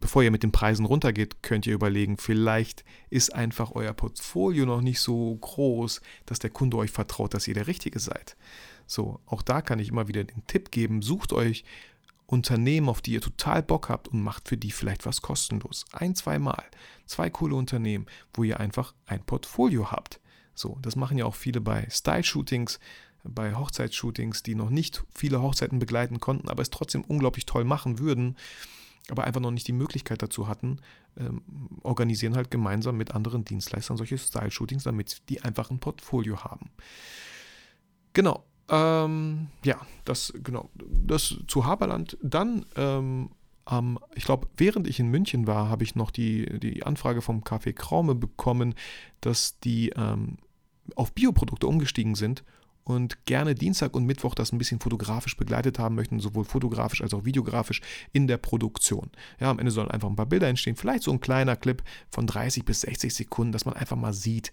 [0.00, 4.80] bevor ihr mit den Preisen runtergeht, könnt ihr überlegen, vielleicht ist einfach euer Portfolio noch
[4.80, 8.36] nicht so groß, dass der Kunde euch vertraut, dass ihr der Richtige seid.
[8.86, 11.64] So, auch da kann ich immer wieder den Tipp geben, sucht euch
[12.32, 15.84] Unternehmen, auf die ihr total Bock habt und macht für die vielleicht was kostenlos.
[15.92, 16.64] Ein, zwei Mal.
[17.06, 20.20] Zwei coole Unternehmen, wo ihr einfach ein Portfolio habt.
[20.54, 22.78] So, das machen ja auch viele bei Style-Shootings
[23.24, 27.98] bei Hochzeitsshootings, die noch nicht viele Hochzeiten begleiten konnten, aber es trotzdem unglaublich toll machen
[27.98, 28.36] würden,
[29.08, 30.78] aber einfach noch nicht die Möglichkeit dazu hatten,
[31.16, 31.42] ähm,
[31.82, 36.70] organisieren halt gemeinsam mit anderen Dienstleistern solche Style-Shootings, damit die einfach ein Portfolio haben.
[38.12, 38.44] Genau.
[38.68, 42.16] Ähm, ja, das, genau, das zu Haberland.
[42.22, 43.30] Dann, ähm,
[43.70, 47.42] ähm, ich glaube, während ich in München war, habe ich noch die, die Anfrage vom
[47.42, 48.74] Café Kraume bekommen,
[49.20, 50.38] dass die ähm,
[50.96, 52.44] auf Bioprodukte umgestiegen sind
[52.84, 57.14] und gerne Dienstag und Mittwoch das ein bisschen fotografisch begleitet haben möchten, sowohl fotografisch als
[57.14, 57.80] auch videografisch
[58.12, 59.10] in der Produktion.
[59.38, 62.26] Ja, am Ende sollen einfach ein paar Bilder entstehen, vielleicht so ein kleiner Clip von
[62.26, 64.52] 30 bis 60 Sekunden, dass man einfach mal sieht,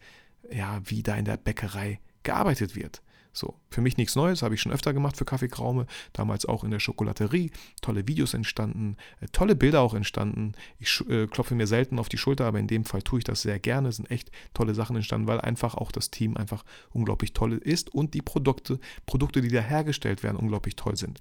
[0.51, 3.01] ja, wie da in der Bäckerei gearbeitet wird.
[3.39, 6.71] So, für mich nichts Neues, habe ich schon öfter gemacht für Kaffeekraume, damals auch in
[6.71, 7.51] der Schokolaterie.
[7.81, 10.51] Tolle Videos entstanden, äh, tolle Bilder auch entstanden.
[10.77, 13.41] Ich äh, klopfe mir selten auf die Schulter, aber in dem Fall tue ich das
[13.41, 13.87] sehr gerne.
[13.87, 17.95] Es sind echt tolle Sachen entstanden, weil einfach auch das Team einfach unglaublich toll ist
[17.95, 21.17] und die Produkte, Produkte, die da hergestellt werden, unglaublich toll sind.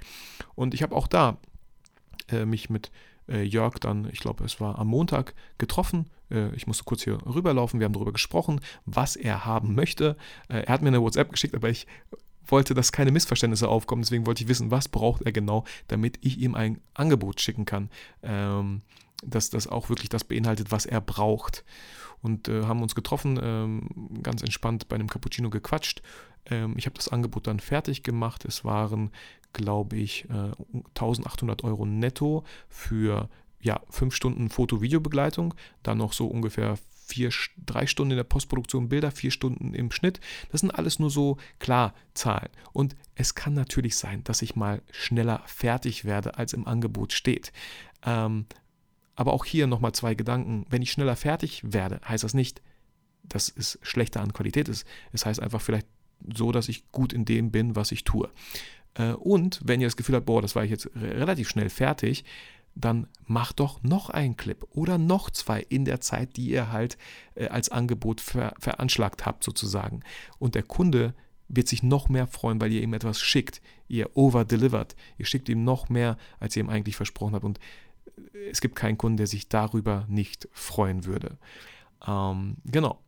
[0.57, 1.39] Und ich habe auch da
[2.33, 2.91] äh, mich mit
[3.29, 6.07] äh, Jörg dann, ich glaube, es war am Montag getroffen.
[6.31, 7.81] Äh, ich musste kurz hier rüberlaufen.
[7.81, 10.17] Wir haben darüber gesprochen, was er haben möchte.
[10.49, 11.87] Äh, er hat mir eine WhatsApp geschickt, aber ich
[12.47, 14.03] wollte, dass keine Missverständnisse aufkommen.
[14.03, 17.91] Deswegen wollte ich wissen, was braucht er genau, damit ich ihm ein Angebot schicken kann,
[18.23, 18.83] ähm,
[19.23, 21.65] dass das auch wirklich das beinhaltet, was er braucht.
[22.21, 26.03] Und äh, haben uns getroffen, ähm, ganz entspannt bei einem Cappuccino gequatscht.
[26.47, 28.45] Ähm, ich habe das Angebot dann fertig gemacht.
[28.45, 29.11] Es waren
[29.53, 33.29] glaube ich, 1800 äh, Euro netto für
[33.61, 37.31] ja, fünf Stunden Foto-Video-Begleitung, dann noch so ungefähr vier,
[37.65, 40.21] drei Stunden in der Postproduktion Bilder, vier Stunden im Schnitt.
[40.53, 42.51] Das sind alles nur so, klar, Zahlen.
[42.73, 47.53] Und es kann natürlich sein, dass ich mal schneller fertig werde, als im Angebot steht.
[48.05, 48.47] Ähm,
[49.17, 50.67] aber auch hier nochmal zwei Gedanken.
[50.69, 52.63] Wenn ich schneller fertig werde, heißt das nicht,
[53.25, 54.87] dass es schlechter an Qualität ist.
[55.13, 55.89] Es heißt einfach vielleicht
[56.35, 58.31] so, dass ich gut in dem bin, was ich tue.
[58.95, 62.25] Äh, und wenn ihr das Gefühl habt, boah, das war ich jetzt relativ schnell fertig,
[62.81, 66.97] dann macht doch noch einen Clip oder noch zwei in der Zeit, die ihr halt
[67.35, 70.03] äh, als Angebot ver veranschlagt habt sozusagen.
[70.39, 71.15] Und der Kunde
[71.49, 73.61] wird sich noch mehr freuen, weil ihr ihm etwas schickt.
[73.89, 74.97] Ihr over-delivert.
[75.17, 77.45] Ihr schickt ihm noch mehr, als ihr ihm eigentlich versprochen habt.
[77.45, 77.59] Und
[78.33, 81.39] äh, es gibt keinen Kunden, der sich darüber nicht freuen würde.
[82.07, 83.01] Ähm, genau.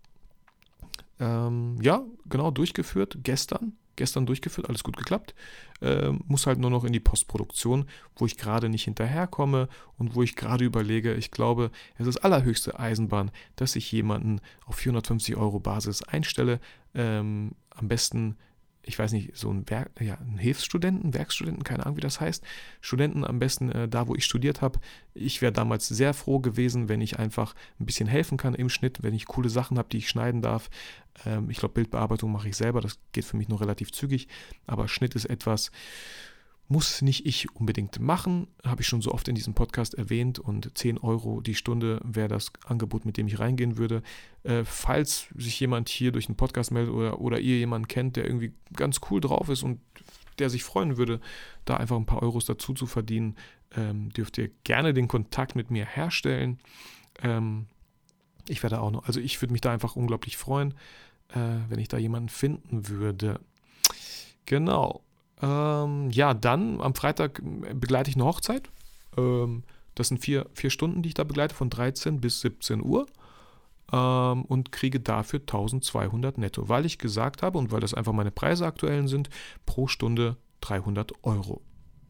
[1.21, 5.35] Ähm, ja, genau, durchgeführt gestern gestern durchgeführt, alles gut geklappt.
[5.81, 10.23] Äh, muss halt nur noch in die Postproduktion, wo ich gerade nicht hinterherkomme und wo
[10.23, 15.61] ich gerade überlege, ich glaube, es ist allerhöchste Eisenbahn, dass ich jemanden auf 450 Euro
[15.61, 16.61] Basis einstelle.
[16.95, 18.37] Ähm, am besten
[18.83, 22.43] ich weiß nicht, so ein, Werk, ja, ein Hilfsstudenten, Werkstudenten, keine Ahnung, wie das heißt.
[22.81, 24.81] Studenten am besten äh, da, wo ich studiert habe.
[25.13, 29.03] Ich wäre damals sehr froh gewesen, wenn ich einfach ein bisschen helfen kann im Schnitt,
[29.03, 30.71] wenn ich coole Sachen habe, die ich schneiden darf.
[31.27, 34.29] Ähm, ich glaube, Bildbearbeitung mache ich selber, das geht für mich noch relativ zügig.
[34.67, 35.71] Aber Schnitt ist etwas,
[36.71, 40.79] muss nicht ich unbedingt machen, habe ich schon so oft in diesem Podcast erwähnt und
[40.79, 44.05] 10 Euro die Stunde wäre das Angebot, mit dem ich reingehen würde.
[44.45, 48.25] Äh, falls sich jemand hier durch einen Podcast meldet oder, oder ihr jemanden kennt, der
[48.25, 49.81] irgendwie ganz cool drauf ist und
[50.39, 51.21] der sich freuen würde,
[51.65, 53.35] da einfach ein paar Euros dazu zu verdienen,
[53.75, 56.61] ähm, dürft ihr gerne den Kontakt mit mir herstellen.
[57.21, 57.67] Ähm,
[58.47, 60.75] ich werde auch noch, also ich würde mich da einfach unglaublich freuen,
[61.31, 63.41] äh, wenn ich da jemanden finden würde.
[64.47, 65.03] Genau.
[65.43, 67.43] Ähm, ja, dann am Freitag
[67.75, 68.69] begleite ich eine Hochzeit.
[69.17, 69.63] Ähm,
[69.95, 73.07] das sind vier, vier Stunden, die ich da begleite, von 13 bis 17 Uhr.
[73.93, 78.31] Ähm, und kriege dafür 1200 netto, weil ich gesagt habe und weil das einfach meine
[78.31, 79.31] Preise aktuellen sind,
[79.67, 81.63] pro Stunde 300 Euro.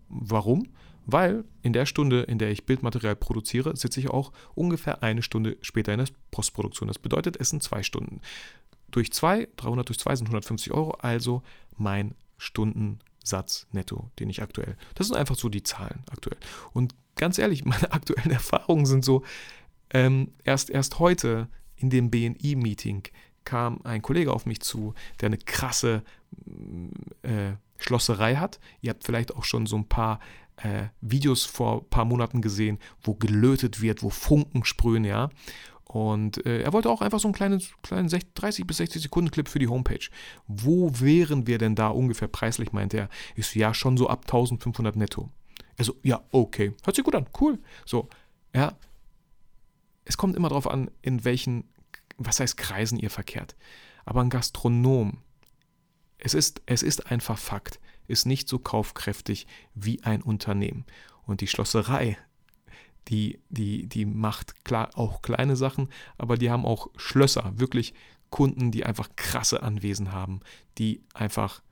[0.08, 0.66] Warum?
[1.06, 5.56] Weil in der Stunde, in der ich Bildmaterial produziere, sitze ich auch ungefähr eine Stunde
[5.62, 6.88] später in der Postproduktion.
[6.88, 8.20] Das bedeutet, es sind zwei Stunden.
[8.90, 11.42] Durch zwei, 300 durch zwei sind 150 Euro, also
[11.76, 14.76] mein Stunden Satz netto, den ich aktuell.
[14.94, 16.38] Das sind einfach so die Zahlen aktuell.
[16.72, 19.22] Und ganz ehrlich, meine aktuellen Erfahrungen sind so,
[19.92, 23.04] ähm, erst, erst heute in dem BNI-Meeting
[23.44, 26.02] kam ein Kollege auf mich zu, der eine krasse
[27.22, 28.60] äh, Schlosserei hat.
[28.82, 30.20] Ihr habt vielleicht auch schon so ein paar
[30.56, 35.30] äh, Videos vor ein paar Monaten gesehen, wo gelötet wird, wo Funken sprühen, ja.
[35.90, 39.48] Und äh, er wollte auch einfach so einen kleinen, kleinen 30 bis 60 Sekunden Clip
[39.48, 40.08] für die Homepage.
[40.46, 43.08] Wo wären wir denn da ungefähr preislich, meinte er.
[43.34, 45.30] Ich so, ja, schon so ab 1500 netto.
[45.76, 46.74] Er so, ja, okay.
[46.84, 47.58] Hört sich gut an, cool.
[47.84, 48.08] So,
[48.54, 48.78] ja.
[50.04, 51.64] Es kommt immer darauf an, in welchen,
[52.18, 53.56] was heißt Kreisen ihr verkehrt.
[54.04, 55.18] Aber ein Gastronom,
[56.18, 60.84] es ist, es ist einfach Fakt, ist nicht so kaufkräftig wie ein Unternehmen.
[61.26, 62.16] Und die Schlosserei
[63.08, 67.94] die, die, die macht klar auch kleine Sachen, aber die haben auch Schlösser, wirklich
[68.30, 70.40] Kunden, die einfach krasse Anwesen haben,
[70.78, 71.62] die einfach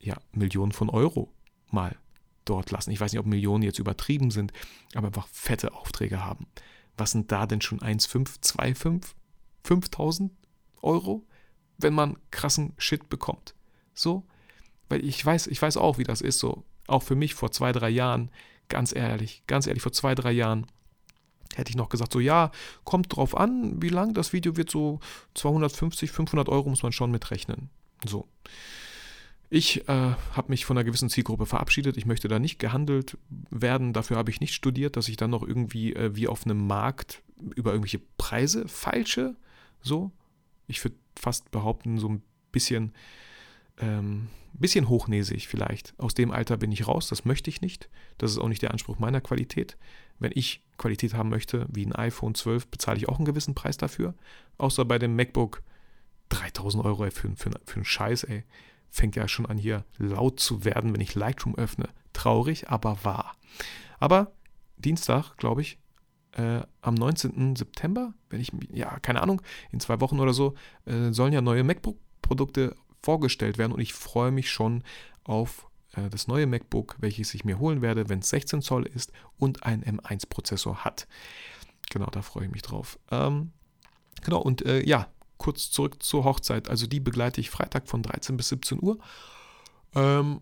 [0.00, 1.32] ja, Millionen von Euro
[1.70, 1.96] mal
[2.44, 2.90] dort lassen.
[2.90, 4.52] Ich weiß nicht, ob Millionen jetzt übertrieben sind,
[4.94, 6.46] aber einfach fette Aufträge haben.
[6.96, 9.14] Was sind da denn schon 1,5, 2,5,
[9.64, 10.30] 5.000
[10.82, 11.24] Euro,
[11.78, 13.54] wenn man krassen Shit bekommt?
[13.94, 14.24] So,
[14.88, 16.38] weil ich weiß, ich weiß auch, wie das ist.
[16.38, 18.30] So, auch für mich vor zwei, drei Jahren
[18.68, 20.66] Ganz ehrlich, ganz ehrlich, vor zwei, drei Jahren
[21.54, 22.50] hätte ich noch gesagt, so ja,
[22.84, 25.00] kommt drauf an, wie lang das Video wird, so
[25.34, 27.70] 250, 500 Euro muss man schon mitrechnen.
[28.06, 28.28] So.
[29.50, 29.92] Ich äh,
[30.32, 31.96] habe mich von einer gewissen Zielgruppe verabschiedet.
[31.96, 33.16] Ich möchte da nicht gehandelt
[33.50, 33.92] werden.
[33.92, 37.22] Dafür habe ich nicht studiert, dass ich dann noch irgendwie äh, wie auf einem Markt
[37.54, 39.36] über irgendwelche Preise falsche.
[39.80, 40.10] So.
[40.66, 42.94] Ich würde fast behaupten, so ein bisschen
[43.78, 45.94] ähm, bisschen hochnäsig vielleicht.
[45.98, 47.88] Aus dem Alter bin ich raus, das möchte ich nicht.
[48.18, 49.76] Das ist auch nicht der Anspruch meiner Qualität.
[50.18, 53.76] Wenn ich Qualität haben möchte, wie ein iPhone 12, bezahle ich auch einen gewissen Preis
[53.76, 54.14] dafür.
[54.58, 55.62] Außer bei dem MacBook
[56.28, 58.44] 3000 Euro für, für, für einen Scheiß, ey.
[58.90, 61.88] Fängt ja schon an hier laut zu werden, wenn ich Lightroom öffne.
[62.12, 63.36] Traurig, aber wahr.
[63.98, 64.32] Aber
[64.76, 65.78] Dienstag, glaube ich,
[66.32, 67.56] äh, am 19.
[67.56, 71.64] September, wenn ich, ja, keine Ahnung, in zwei Wochen oder so, äh, sollen ja neue
[71.64, 74.82] MacBook-Produkte vorgestellt werden und ich freue mich schon
[75.24, 79.12] auf äh, das neue MacBook, welches ich mir holen werde, wenn es 16 Zoll ist
[79.38, 81.06] und einen M1-Prozessor hat.
[81.90, 82.98] Genau, da freue ich mich drauf.
[83.10, 83.52] Ähm,
[84.22, 86.68] genau, und äh, ja, kurz zurück zur Hochzeit.
[86.68, 88.98] Also die begleite ich Freitag von 13 bis 17 Uhr.
[89.94, 90.40] Ähm,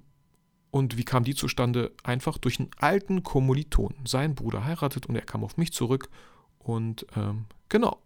[0.70, 1.92] und wie kam die zustande?
[2.02, 3.94] Einfach durch einen alten Kommiliton.
[4.06, 6.08] Sein Bruder heiratet und er kam auf mich zurück.
[6.58, 8.01] Und ähm, genau,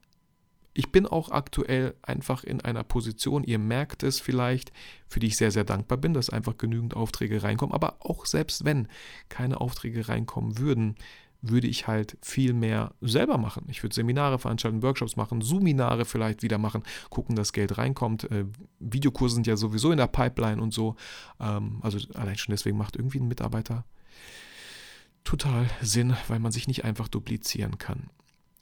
[0.77, 4.73] ich bin auch aktuell einfach in einer Position, ihr merkt es vielleicht,
[5.09, 7.75] für die ich sehr, sehr dankbar bin, dass einfach genügend Aufträge reinkommen.
[7.75, 8.89] Aber auch selbst wenn
[9.29, 10.97] keine Aufträge reinkommen würden,
[11.41, 13.67] würde ich halt viel mehr selber machen.
[13.69, 18.31] Ich würde Seminare veranstalten, Workshops machen, Seminare vielleicht wieder machen, gucken, dass Geld reinkommt.
[18.31, 18.45] Äh,
[18.79, 20.97] Videokurse sind ja sowieso in der Pipeline und so.
[21.41, 23.85] Ähm, also allein schon deswegen macht irgendwie ein Mitarbeiter
[25.25, 28.11] total Sinn, weil man sich nicht einfach duplizieren kann.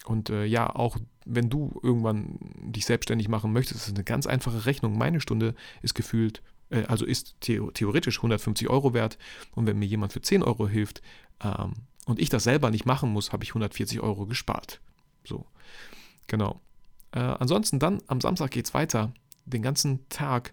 [0.05, 4.67] Und äh, ja, auch wenn du irgendwann dich selbstständig machen möchtest, ist eine ganz einfache
[4.67, 4.99] Rechnung.
[4.99, 9.19] Meine Stunde ist gefühlt, äh, also ist theoretisch 150 Euro wert.
[9.55, 11.01] Und wenn mir jemand für 10 Euro hilft
[11.43, 11.73] ähm,
[12.05, 14.81] und ich das selber nicht machen muss, habe ich 140 Euro gespart.
[15.25, 15.47] So,
[16.27, 16.61] genau.
[17.13, 19.13] Äh, ansonsten dann am Samstag geht es weiter.
[19.47, 20.53] Den ganzen Tag,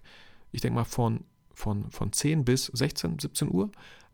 [0.54, 3.70] ich denke mal von, von, von 10 bis 16, 17 Uhr,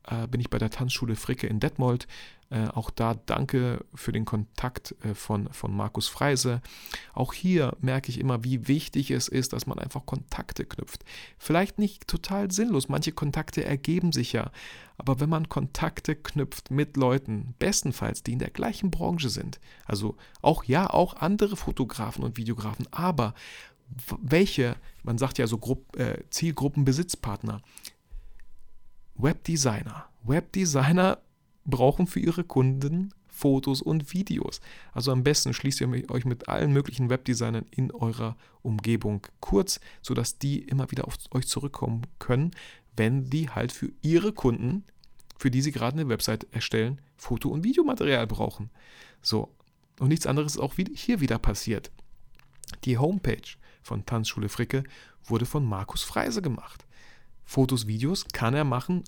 [0.07, 2.07] äh, bin ich bei der Tanzschule Fricke in Detmold.
[2.49, 6.61] Äh, auch da danke für den Kontakt äh, von, von Markus Freise.
[7.13, 11.03] Auch hier merke ich immer, wie wichtig es ist, dass man einfach Kontakte knüpft.
[11.37, 14.51] Vielleicht nicht total sinnlos, manche Kontakte ergeben sich ja,
[14.97, 20.15] aber wenn man Kontakte knüpft mit Leuten, bestenfalls, die in der gleichen Branche sind, also
[20.41, 23.33] auch ja, auch andere Fotografen und Videografen, aber
[24.21, 27.61] welche, man sagt ja so Grupp, äh, Zielgruppenbesitzpartner,
[29.15, 30.05] Webdesigner.
[30.23, 31.19] Webdesigner
[31.67, 34.61] brauchen für ihre Kunden Fotos und Videos.
[34.93, 40.39] Also am besten schließt ihr euch mit allen möglichen Webdesignern in eurer Umgebung kurz, sodass
[40.39, 42.51] die immer wieder auf euch zurückkommen können,
[42.95, 44.83] wenn die halt für ihre Kunden,
[45.37, 48.71] für die sie gerade eine Website erstellen, Foto- und Videomaterial brauchen.
[49.21, 49.53] So,
[49.99, 51.91] und nichts anderes ist auch hier wieder passiert.
[52.85, 54.83] Die Homepage von Tanzschule Fricke
[55.23, 56.85] wurde von Markus Freise gemacht.
[57.45, 59.03] Fotos, Videos kann er machen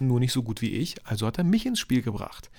[0.00, 2.50] nur nicht so gut wie ich, also hat er mich ins Spiel gebracht.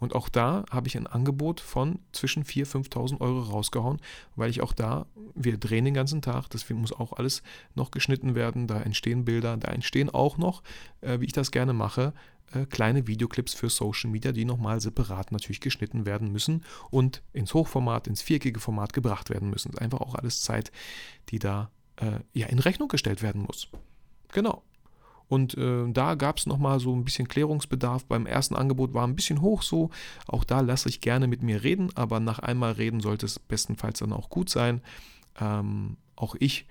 [0.00, 4.00] Und auch da habe ich ein Angebot von zwischen 4.000, 5.000 Euro rausgehauen,
[4.34, 7.42] weil ich auch da, wir drehen den ganzen Tag, das muss auch alles
[7.74, 10.62] noch geschnitten werden, da entstehen Bilder, da entstehen auch noch,
[11.02, 12.14] äh, wie ich das gerne mache,
[12.52, 17.52] äh, kleine Videoclips für Social Media, die nochmal separat natürlich geschnitten werden müssen und ins
[17.52, 19.76] Hochformat, ins viereckige Format gebracht werden müssen.
[19.76, 20.72] Einfach auch alles Zeit,
[21.28, 23.68] die da äh, ja in Rechnung gestellt werden muss.
[24.32, 24.62] Genau.
[25.30, 28.04] Und äh, da gab es nochmal so ein bisschen Klärungsbedarf.
[28.04, 29.90] Beim ersten Angebot war ein bisschen hoch so.
[30.26, 34.00] Auch da lasse ich gerne mit mir reden, aber nach einmal reden sollte es bestenfalls
[34.00, 34.82] dann auch gut sein.
[35.40, 36.66] Ähm, auch ich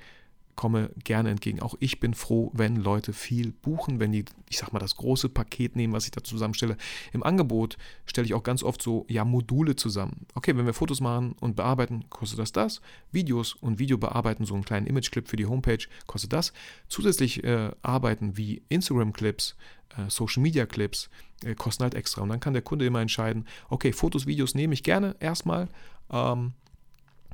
[0.60, 1.62] komme gerne entgegen.
[1.62, 5.30] Auch ich bin froh, wenn Leute viel buchen, wenn die, ich sag mal, das große
[5.30, 6.76] Paket nehmen, was ich da zusammenstelle.
[7.13, 10.26] Im Angebot stelle ich auch ganz oft so, ja, Module zusammen.
[10.34, 12.82] Okay, wenn wir Fotos machen und bearbeiten, kostet das das.
[13.10, 16.52] Videos und Video bearbeiten, so einen kleinen Image-Clip für die Homepage, kostet das.
[16.89, 19.56] Zusätzlich äh, Arbeiten wie Instagram-Clips,
[19.98, 21.10] äh, Social-Media-Clips
[21.45, 22.22] äh, kosten halt extra.
[22.22, 25.69] Und dann kann der Kunde immer entscheiden, okay, Fotos, Videos nehme ich gerne erstmal.
[26.12, 26.52] Ähm,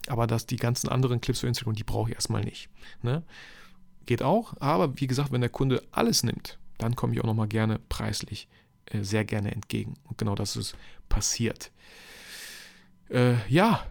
[0.10, 2.70] aber dass die ganzen anderen Clips für Instagram, die brauche ich erstmal nicht.
[3.02, 3.24] Ne?
[4.06, 7.48] Geht auch, aber wie gesagt, wenn der Kunde alles nimmt, dann komme ich auch nochmal
[7.48, 8.48] gerne preislich
[8.86, 9.96] äh, sehr gerne entgegen.
[10.04, 10.76] Und genau das ist
[11.10, 11.72] passiert.
[13.10, 13.86] Äh, ja,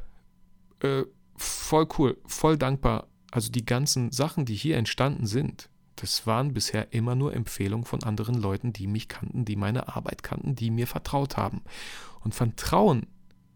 [0.81, 1.05] äh,
[1.37, 3.09] voll cool, voll dankbar.
[3.31, 8.03] Also die ganzen Sachen, die hier entstanden sind, das waren bisher immer nur Empfehlungen von
[8.03, 11.63] anderen Leuten, die mich kannten, die meine Arbeit kannten, die mir vertraut haben.
[12.21, 13.07] Und Vertrauen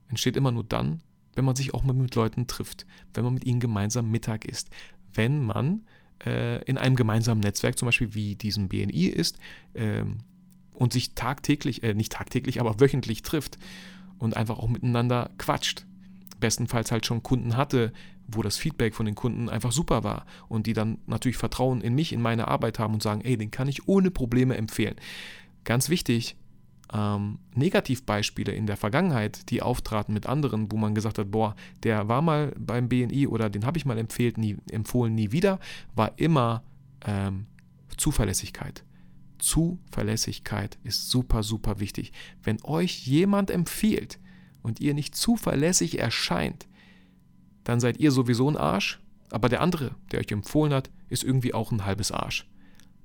[0.09, 1.03] entsteht immer nur dann,
[1.39, 4.71] wenn man sich auch mal mit Leuten trifft, wenn man mit ihnen gemeinsam Mittag isst,
[5.15, 5.87] wenn man
[6.27, 9.39] äh, in einem gemeinsamen Netzwerk, zum Beispiel wie diesem BNI ist,
[9.75, 10.03] äh,
[10.75, 13.57] und sich tagtäglich, äh, nicht tagtäglich, aber wöchentlich trifft
[14.19, 15.87] und einfach auch miteinander quatscht.
[16.41, 17.93] Bestenfalls halt schon Kunden hatte,
[18.27, 21.95] wo das Feedback von den Kunden einfach super war und die dann natürlich Vertrauen in
[21.95, 24.97] mich, in meine Arbeit haben und sagen, ey, den kann ich ohne Probleme empfehlen.
[25.63, 26.35] Ganz wichtig,
[26.93, 32.09] ähm, Negativbeispiele in der Vergangenheit, die auftraten mit anderen, wo man gesagt hat, boah, der
[32.09, 35.59] war mal beim BNI oder den habe ich mal empfehlt, nie, empfohlen, nie wieder,
[35.95, 36.63] war immer
[37.05, 37.47] ähm,
[37.97, 38.85] Zuverlässigkeit.
[39.39, 42.13] Zuverlässigkeit ist super, super wichtig.
[42.43, 44.19] Wenn euch jemand empfiehlt
[44.63, 46.67] und ihr nicht zuverlässig erscheint,
[47.65, 51.55] dann seid ihr sowieso ein Arsch, aber der andere, der euch empfohlen hat, ist irgendwie
[51.55, 52.49] auch ein halbes Arsch.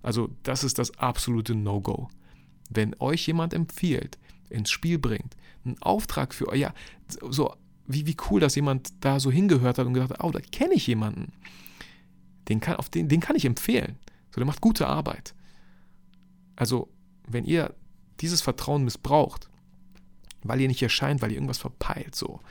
[0.01, 2.09] Also das ist das absolute No-Go
[2.69, 4.17] wenn euch jemand empfiehlt,
[4.49, 6.73] ins Spiel bringt, einen Auftrag für euch, ja,
[7.07, 7.53] so
[7.85, 10.73] wie, wie cool, dass jemand da so hingehört hat und gesagt hat, oh, da kenne
[10.73, 11.33] ich jemanden.
[12.49, 13.97] Den kann, auf den, den kann ich empfehlen.
[14.31, 15.33] So, der macht gute Arbeit.
[16.55, 16.89] Also,
[17.27, 17.73] wenn ihr
[18.19, 19.49] dieses Vertrauen missbraucht,
[20.43, 22.41] weil ihr nicht erscheint, weil ihr irgendwas verpeilt, so,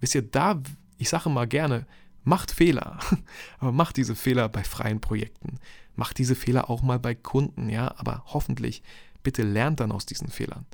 [0.00, 0.60] wisst ihr, da,
[0.98, 1.86] ich sage mal gerne,
[2.24, 2.98] macht Fehler,
[3.58, 5.58] aber macht diese Fehler bei freien Projekten,
[5.96, 8.82] macht diese Fehler auch mal bei Kunden, ja, aber hoffentlich
[9.22, 10.66] bitte lernt dann aus diesen Fehlern.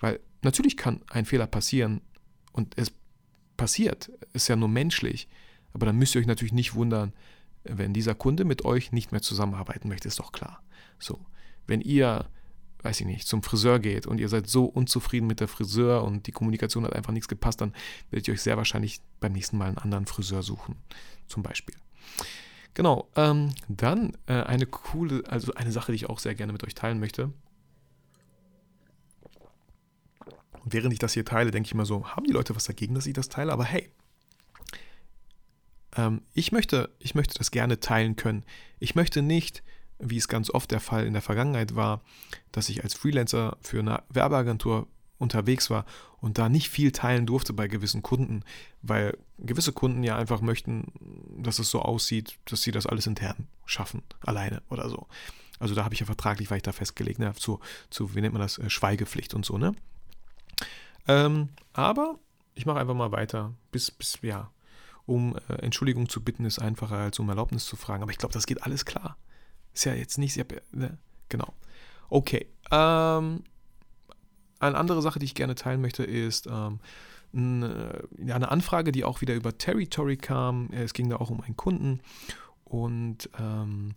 [0.00, 2.00] Weil natürlich kann ein Fehler passieren
[2.52, 2.92] und es
[3.56, 5.28] passiert, ist ja nur menschlich,
[5.72, 7.12] aber dann müsst ihr euch natürlich nicht wundern,
[7.64, 10.62] wenn dieser Kunde mit euch nicht mehr zusammenarbeiten möchte, ist doch klar.
[10.98, 11.18] So,
[11.66, 12.26] wenn ihr,
[12.82, 16.26] weiß ich nicht, zum Friseur geht und ihr seid so unzufrieden mit der Friseur und
[16.26, 17.72] die Kommunikation hat einfach nichts gepasst, dann
[18.10, 20.76] werdet ihr euch sehr wahrscheinlich beim nächsten Mal einen anderen Friseur suchen,
[21.26, 21.74] zum Beispiel.
[22.74, 26.64] Genau, ähm, dann äh, eine coole, also eine Sache, die ich auch sehr gerne mit
[26.64, 27.32] euch teilen möchte.
[30.64, 32.94] Und während ich das hier teile, denke ich immer so, haben die Leute was dagegen,
[32.94, 33.52] dass ich das teile?
[33.52, 33.90] Aber hey,
[35.96, 38.44] ähm, ich, möchte, ich möchte das gerne teilen können.
[38.78, 39.62] Ich möchte nicht,
[39.98, 42.00] wie es ganz oft der Fall in der Vergangenheit war,
[42.52, 44.86] dass ich als Freelancer für eine Werbeagentur
[45.18, 45.84] unterwegs war
[46.20, 48.42] und da nicht viel teilen durfte bei gewissen Kunden,
[48.82, 50.92] weil gewisse Kunden ja einfach möchten,
[51.38, 55.06] dass es so aussieht, dass sie das alles intern schaffen, alleine oder so.
[55.60, 58.32] Also da habe ich ja vertraglich, war ich da festgelegt, ne, zu, zu, wie nennt
[58.32, 59.74] man das, äh, Schweigepflicht und so, ne?
[61.06, 62.18] Ähm, aber
[62.54, 64.50] ich mache einfach mal weiter, bis, bis ja,
[65.06, 68.02] um äh, Entschuldigung zu bitten, ist einfacher als um Erlaubnis zu fragen.
[68.02, 69.16] Aber ich glaube, das geht alles klar.
[69.72, 70.98] Ist ja jetzt nicht, sehr, ne?
[71.28, 71.52] genau.
[72.08, 72.46] Okay.
[72.70, 73.44] Ähm,
[74.60, 76.78] eine andere Sache, die ich gerne teilen möchte, ist ähm,
[77.34, 80.70] eine, eine Anfrage, die auch wieder über Territory kam.
[80.70, 82.00] Es ging da auch um einen Kunden
[82.64, 83.94] und ähm,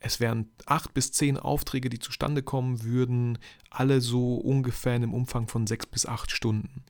[0.00, 5.46] es wären acht bis zehn Aufträge, die zustande kommen würden, alle so ungefähr einem Umfang
[5.46, 6.84] von sechs bis acht Stunden.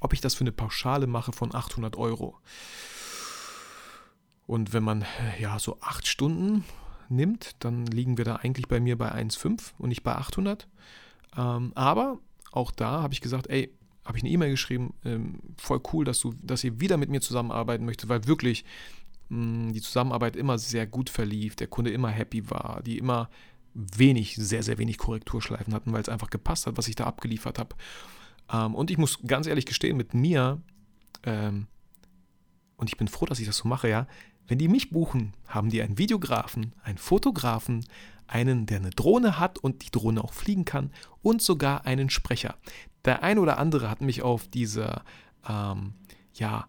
[0.00, 2.38] Ob ich das für eine Pauschale mache von 800 Euro.
[4.46, 5.04] Und wenn man
[5.38, 6.64] ja so acht Stunden
[7.08, 10.68] nimmt, dann liegen wir da eigentlich bei mir bei 1,5 und nicht bei 800.
[11.36, 12.18] Ähm, aber
[12.52, 13.72] auch da habe ich gesagt, ey,
[14.04, 17.20] habe ich eine E-Mail geschrieben, ähm, voll cool, dass du, dass ihr wieder mit mir
[17.20, 18.64] zusammenarbeiten möchtet, weil wirklich
[19.30, 23.30] die Zusammenarbeit immer sehr gut verlief, der Kunde immer happy war, die immer
[23.74, 27.58] wenig, sehr, sehr wenig Korrekturschleifen hatten, weil es einfach gepasst hat, was ich da abgeliefert
[27.58, 27.76] habe.
[28.52, 30.60] Ähm, und ich muss ganz ehrlich gestehen, mit mir,
[31.22, 31.68] ähm,
[32.76, 34.06] und ich bin froh, dass ich das so mache, ja,
[34.48, 37.84] wenn die mich buchen, haben die einen Videografen, einen Fotografen,
[38.26, 40.90] einen, der eine Drohne hat und die Drohne auch fliegen kann
[41.22, 42.56] und sogar einen Sprecher.
[43.04, 45.02] Der ein oder andere hat mich auf diese,
[45.48, 45.94] ähm,
[46.34, 46.66] ja,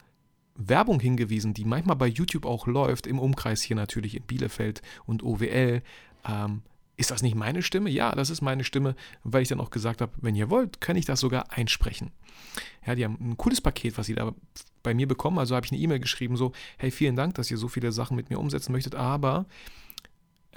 [0.56, 5.24] Werbung hingewiesen, die manchmal bei YouTube auch läuft, im Umkreis hier natürlich in Bielefeld und
[5.24, 5.82] OWL.
[6.28, 6.62] Ähm,
[6.98, 7.90] Ist das nicht meine Stimme?
[7.90, 10.96] Ja, das ist meine Stimme, weil ich dann auch gesagt habe, wenn ihr wollt, kann
[10.96, 12.12] ich das sogar einsprechen.
[12.86, 14.34] Ja, die haben ein cooles Paket, was sie da
[14.84, 15.40] bei mir bekommen.
[15.40, 18.16] Also habe ich eine E-Mail geschrieben, so, hey, vielen Dank, dass ihr so viele Sachen
[18.16, 19.46] mit mir umsetzen möchtet, aber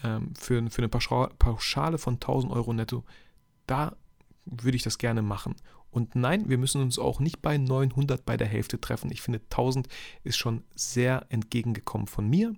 [0.02, 3.04] ähm, für, für eine Pauschale von 1000 Euro netto,
[3.66, 3.96] da
[4.46, 5.56] würde ich das gerne machen.
[5.90, 9.12] Und nein, wir müssen uns auch nicht bei 900 bei der Hälfte treffen.
[9.12, 9.88] Ich finde, 1000
[10.24, 12.54] ist schon sehr entgegengekommen von mir,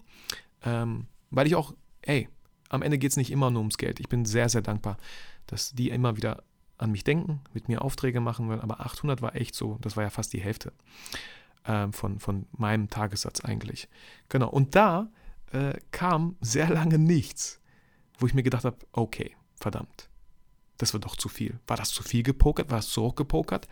[0.65, 2.29] ähm, weil ich auch, ey,
[2.69, 4.01] am Ende geht es nicht immer nur ums Geld.
[4.01, 4.97] Ich bin sehr, sehr dankbar,
[5.47, 6.43] dass die immer wieder
[6.79, 8.61] an mich denken, mit mir Aufträge machen wollen.
[8.61, 10.73] Aber 800 war echt so, das war ja fast die Hälfte
[11.65, 13.89] äh, von, von meinem Tagessatz eigentlich.
[14.29, 15.11] Genau, und da
[15.53, 17.61] äh, kam sehr lange nichts,
[18.19, 20.06] wo ich mir gedacht habe, okay, verdammt,
[20.79, 21.59] das wird doch zu viel.
[21.67, 22.71] War das zu viel gepokert?
[22.71, 23.69] War das zu hoch gepokert?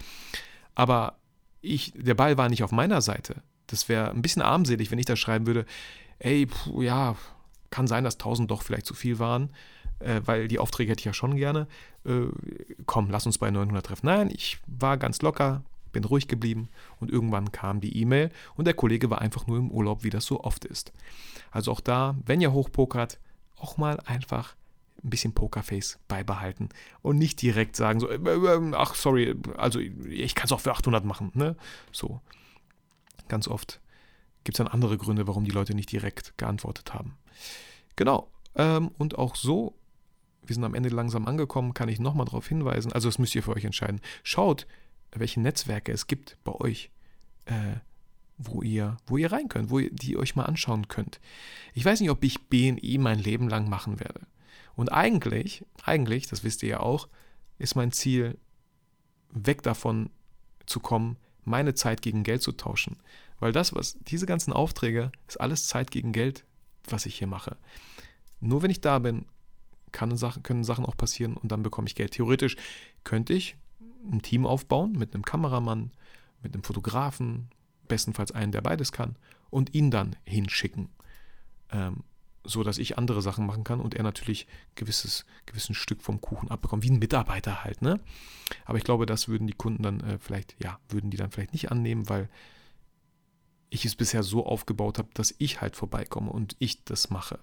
[0.74, 1.16] Aber
[1.60, 3.42] ich, der Ball war nicht auf meiner Seite.
[3.66, 5.64] Das wäre ein bisschen armselig, wenn ich da schreiben würde,
[6.18, 7.16] ey, puh, ja,
[7.70, 9.50] kann sein, dass 1000 doch vielleicht zu viel waren,
[9.98, 11.66] äh, weil die Aufträge hätte ich ja schon gerne.
[12.04, 12.26] Äh,
[12.86, 14.06] komm, lass uns bei 900 treffen.
[14.06, 16.68] Nein, ich war ganz locker, bin ruhig geblieben
[17.00, 20.26] und irgendwann kam die E-Mail und der Kollege war einfach nur im Urlaub, wie das
[20.26, 20.92] so oft ist.
[21.50, 23.18] Also auch da, wenn ihr hochpokert,
[23.56, 24.54] auch mal einfach
[25.04, 26.70] ein bisschen Pokerface beibehalten
[27.02, 30.72] und nicht direkt sagen so, äh, äh, ach sorry, also ich kann es auch für
[30.72, 31.56] 800 machen, ne?
[31.92, 32.20] So.
[33.28, 33.80] Ganz oft
[34.44, 37.16] gibt es dann andere Gründe, warum die Leute nicht direkt geantwortet haben.
[37.96, 38.28] Genau.
[38.54, 39.74] Ähm, und auch so,
[40.42, 42.92] wir sind am Ende langsam angekommen, kann ich nochmal darauf hinweisen.
[42.92, 44.00] Also, das müsst ihr für euch entscheiden.
[44.22, 44.66] Schaut,
[45.12, 46.90] welche Netzwerke es gibt bei euch,
[47.46, 47.76] äh,
[48.36, 51.20] wo ihr, wo ihr rein könnt, wo ihr die euch mal anschauen könnt.
[51.72, 54.20] Ich weiß nicht, ob ich BNI mein Leben lang machen werde.
[54.76, 57.08] Und eigentlich, eigentlich, das wisst ihr ja auch,
[57.58, 58.38] ist mein Ziel,
[59.30, 60.10] weg davon
[60.66, 62.96] zu kommen, meine Zeit gegen Geld zu tauschen.
[63.38, 66.44] Weil das, was, diese ganzen Aufträge, ist alles Zeit gegen Geld,
[66.88, 67.56] was ich hier mache.
[68.40, 69.26] Nur wenn ich da bin,
[70.14, 72.12] Sachen, können Sachen auch passieren und dann bekomme ich Geld.
[72.12, 72.56] Theoretisch
[73.04, 73.56] könnte ich
[74.10, 75.92] ein Team aufbauen mit einem Kameramann,
[76.42, 77.48] mit einem Fotografen,
[77.86, 79.16] bestenfalls einen, der beides kann,
[79.50, 80.88] und ihn dann hinschicken.
[81.70, 82.02] Ähm,
[82.44, 86.50] so dass ich andere Sachen machen kann und er natürlich gewisses gewissen Stück vom Kuchen
[86.50, 88.00] abbekommt, wie ein Mitarbeiter halt, ne?
[88.64, 91.52] Aber ich glaube, das würden die Kunden dann äh, vielleicht, ja, würden die dann vielleicht
[91.52, 92.28] nicht annehmen, weil
[93.70, 97.38] ich es bisher so aufgebaut habe, dass ich halt vorbeikomme und ich das mache.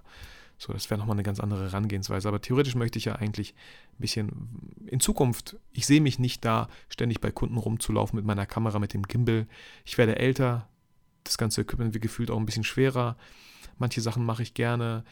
[0.58, 2.28] So, das wäre nochmal eine ganz andere Herangehensweise.
[2.28, 3.56] Aber theoretisch möchte ich ja eigentlich
[3.93, 8.45] ein bisschen in Zukunft, ich sehe mich nicht da, ständig bei Kunden rumzulaufen mit meiner
[8.45, 9.47] Kamera, mit dem Gimbal.
[9.86, 10.70] Ich werde älter,
[11.24, 13.18] das ganze Equipment wird gefühlt auch ein bisschen schwerer.
[13.82, 15.04] Manche Sachen mache ich gerne,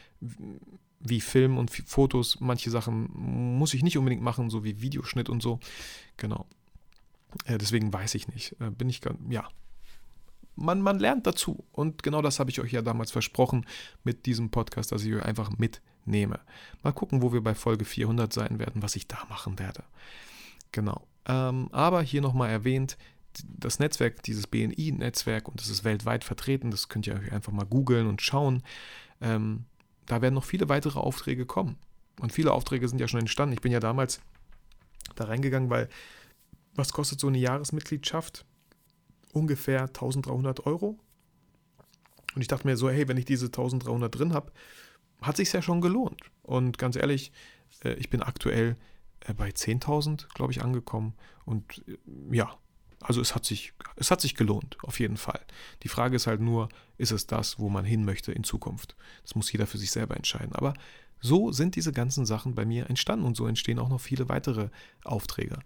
[0.99, 2.39] wie Film und Fotos.
[2.39, 3.09] Manche Sachen
[3.57, 5.59] muss ich nicht unbedingt machen, so wie Videoschnitt und so.
[6.17, 6.45] Genau.
[7.45, 8.55] Äh, deswegen weiß ich nicht.
[8.61, 9.49] Äh, bin ich, ja,
[10.55, 11.65] man, man lernt dazu.
[11.72, 13.65] Und genau das habe ich euch ja damals versprochen
[14.03, 16.39] mit diesem Podcast, dass ich euch einfach mitnehme.
[16.84, 19.84] Mal gucken, wo wir bei Folge 400 sein werden, was ich da machen werde.
[20.72, 21.07] Genau.
[21.26, 22.97] Ähm, aber hier nochmal erwähnt,
[23.43, 27.65] das Netzwerk, dieses BNI-Netzwerk, und das ist weltweit vertreten, das könnt ihr euch einfach mal
[27.65, 28.63] googeln und schauen.
[29.21, 29.65] Ähm,
[30.05, 31.77] da werden noch viele weitere Aufträge kommen.
[32.19, 33.53] Und viele Aufträge sind ja schon entstanden.
[33.53, 34.19] Ich bin ja damals
[35.15, 35.88] da reingegangen, weil
[36.75, 38.45] was kostet so eine Jahresmitgliedschaft?
[39.34, 40.99] ungefähr 1300 Euro.
[42.36, 44.51] Und ich dachte mir so, hey, wenn ich diese 1300 drin habe,
[45.21, 46.21] hat sich ja schon gelohnt.
[46.43, 47.32] Und ganz ehrlich,
[47.84, 48.77] äh, ich bin aktuell
[49.21, 51.13] äh, bei 10.000, glaube ich, angekommen.
[51.45, 51.97] Und äh,
[52.32, 52.55] ja,
[53.01, 55.39] also es hat, sich, es hat sich gelohnt, auf jeden Fall.
[55.83, 58.95] Die Frage ist halt nur, ist es das, wo man hin möchte in Zukunft?
[59.23, 60.53] Das muss jeder für sich selber entscheiden.
[60.53, 60.73] Aber
[61.21, 64.69] so sind diese ganzen Sachen bei mir entstanden und so entstehen auch noch viele weitere
[65.03, 65.59] Aufträge.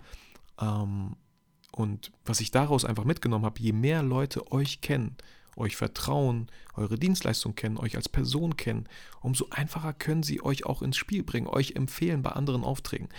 [0.59, 1.15] Ähm,
[1.71, 5.15] und was ich daraus einfach mitgenommen habe, je mehr Leute euch kennen,
[5.55, 8.87] euch vertrauen, eure Dienstleistung kennen, euch als Person kennen,
[9.21, 13.09] umso einfacher können sie euch auch ins Spiel bringen, euch empfehlen bei anderen Aufträgen.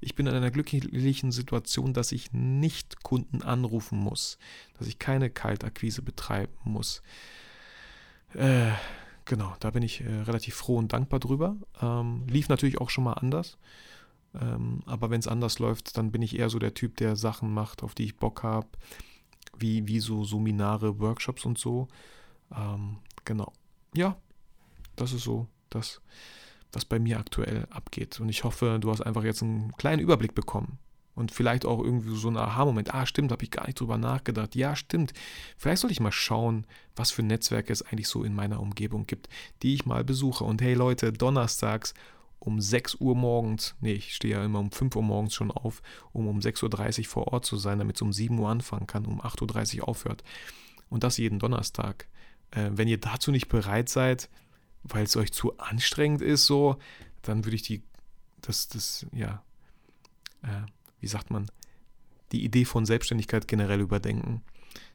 [0.00, 4.38] Ich bin in einer glücklichen Situation, dass ich nicht Kunden anrufen muss,
[4.78, 7.02] dass ich keine Kaltakquise betreiben muss.
[8.34, 8.72] Äh,
[9.24, 11.56] genau, da bin ich äh, relativ froh und dankbar drüber.
[11.80, 13.56] Ähm, lief natürlich auch schon mal anders.
[14.40, 17.52] Ähm, aber wenn es anders läuft, dann bin ich eher so der Typ, der Sachen
[17.52, 18.68] macht, auf die ich Bock habe,
[19.58, 21.88] wie, wie so Seminare, Workshops und so.
[22.54, 23.52] Ähm, genau.
[23.94, 24.16] Ja,
[24.96, 26.00] das ist so das,
[26.76, 28.20] was bei mir aktuell abgeht.
[28.20, 30.78] Und ich hoffe, du hast einfach jetzt einen kleinen Überblick bekommen.
[31.14, 32.94] Und vielleicht auch irgendwie so ein Aha-Moment.
[32.94, 34.54] Ah, stimmt, habe ich gar nicht drüber nachgedacht.
[34.54, 35.14] Ja, stimmt.
[35.56, 39.30] Vielleicht sollte ich mal schauen, was für Netzwerke es eigentlich so in meiner Umgebung gibt,
[39.62, 40.44] die ich mal besuche.
[40.44, 41.94] Und hey Leute, donnerstags
[42.38, 45.80] um 6 Uhr morgens, nee, ich stehe ja immer um 5 Uhr morgens schon auf,
[46.12, 49.06] um um 6.30 Uhr vor Ort zu sein, damit es um 7 Uhr anfangen kann,
[49.06, 50.22] um 8.30 Uhr aufhört.
[50.90, 52.06] Und das jeden Donnerstag.
[52.50, 54.28] Äh, wenn ihr dazu nicht bereit seid,
[54.88, 56.76] weil es euch zu anstrengend ist, so,
[57.22, 57.82] dann würde ich die
[58.46, 59.42] das, das, ja,
[60.42, 60.62] äh,
[61.00, 61.50] wie sagt man,
[62.32, 64.42] die Idee von Selbstständigkeit generell überdenken.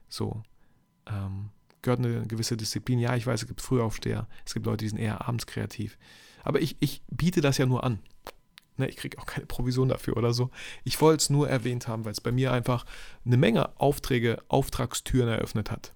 [0.10, 0.44] So,
[1.08, 1.50] ähm,
[1.82, 3.00] gehört eine gewisse Disziplin.
[3.00, 5.98] Ja, ich weiß, es gibt Frühaufsteher, es gibt Leute, die sind eher abends kreativ.
[6.44, 8.00] Aber ich, ich biete das ja nur an.
[8.78, 10.50] Ne, ich kriege auch keine Provision dafür oder so.
[10.84, 12.86] Ich wollte es nur erwähnt haben, weil es bei mir einfach
[13.26, 15.94] eine Menge Aufträge, Auftragstüren eröffnet hat.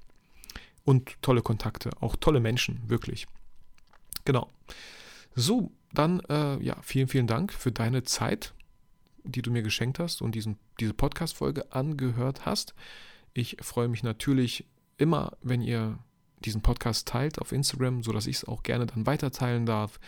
[0.83, 3.27] Und tolle Kontakte, auch tolle Menschen, wirklich.
[4.25, 4.49] Genau.
[5.35, 8.53] So, dann, äh, ja, vielen, vielen Dank für deine Zeit,
[9.23, 12.75] die du mir geschenkt hast und diesen, diese Podcast-Folge angehört hast.
[13.33, 14.65] Ich freue mich natürlich
[14.97, 15.97] immer, wenn ihr
[16.39, 19.99] diesen Podcast teilt auf Instagram, sodass ich es auch gerne dann weiter teilen darf.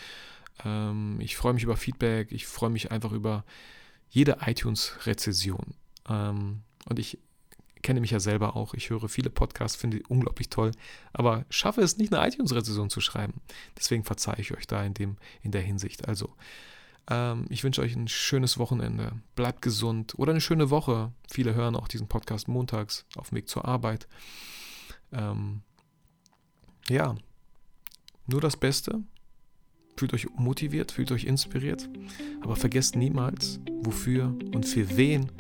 [0.64, 3.44] Ähm, ich freue mich über Feedback, ich freue mich einfach über
[4.10, 5.76] jede iTunes-Rezession.
[6.08, 7.20] Ähm, und ich
[7.82, 8.74] kenne mich ja selber auch.
[8.74, 10.72] Ich höre viele Podcasts, finde ich unglaublich toll,
[11.14, 13.42] aber schaffe es nicht, eine iTunes-Rezension zu schreiben.
[13.78, 16.08] Deswegen verzeihe ich euch da in, dem, in der Hinsicht.
[16.08, 16.34] Also,
[17.10, 19.14] ähm, ich wünsche euch ein schönes Wochenende.
[19.36, 21.12] Bleibt gesund oder eine schöne Woche.
[21.30, 24.08] Viele hören auch diesen Podcast montags auf dem Weg zur Arbeit.
[25.12, 25.62] Ähm,
[26.90, 27.16] ja,
[28.28, 29.02] nur das Beste.
[29.96, 31.90] Fühlt euch motiviert, fühlt euch inspiriert,
[32.42, 35.32] aber vergesst niemals, wofür und für wen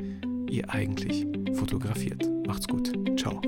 [0.49, 1.25] ihr eigentlich
[1.55, 2.27] fotografiert.
[2.45, 2.91] Macht's gut.
[3.19, 3.41] Ciao.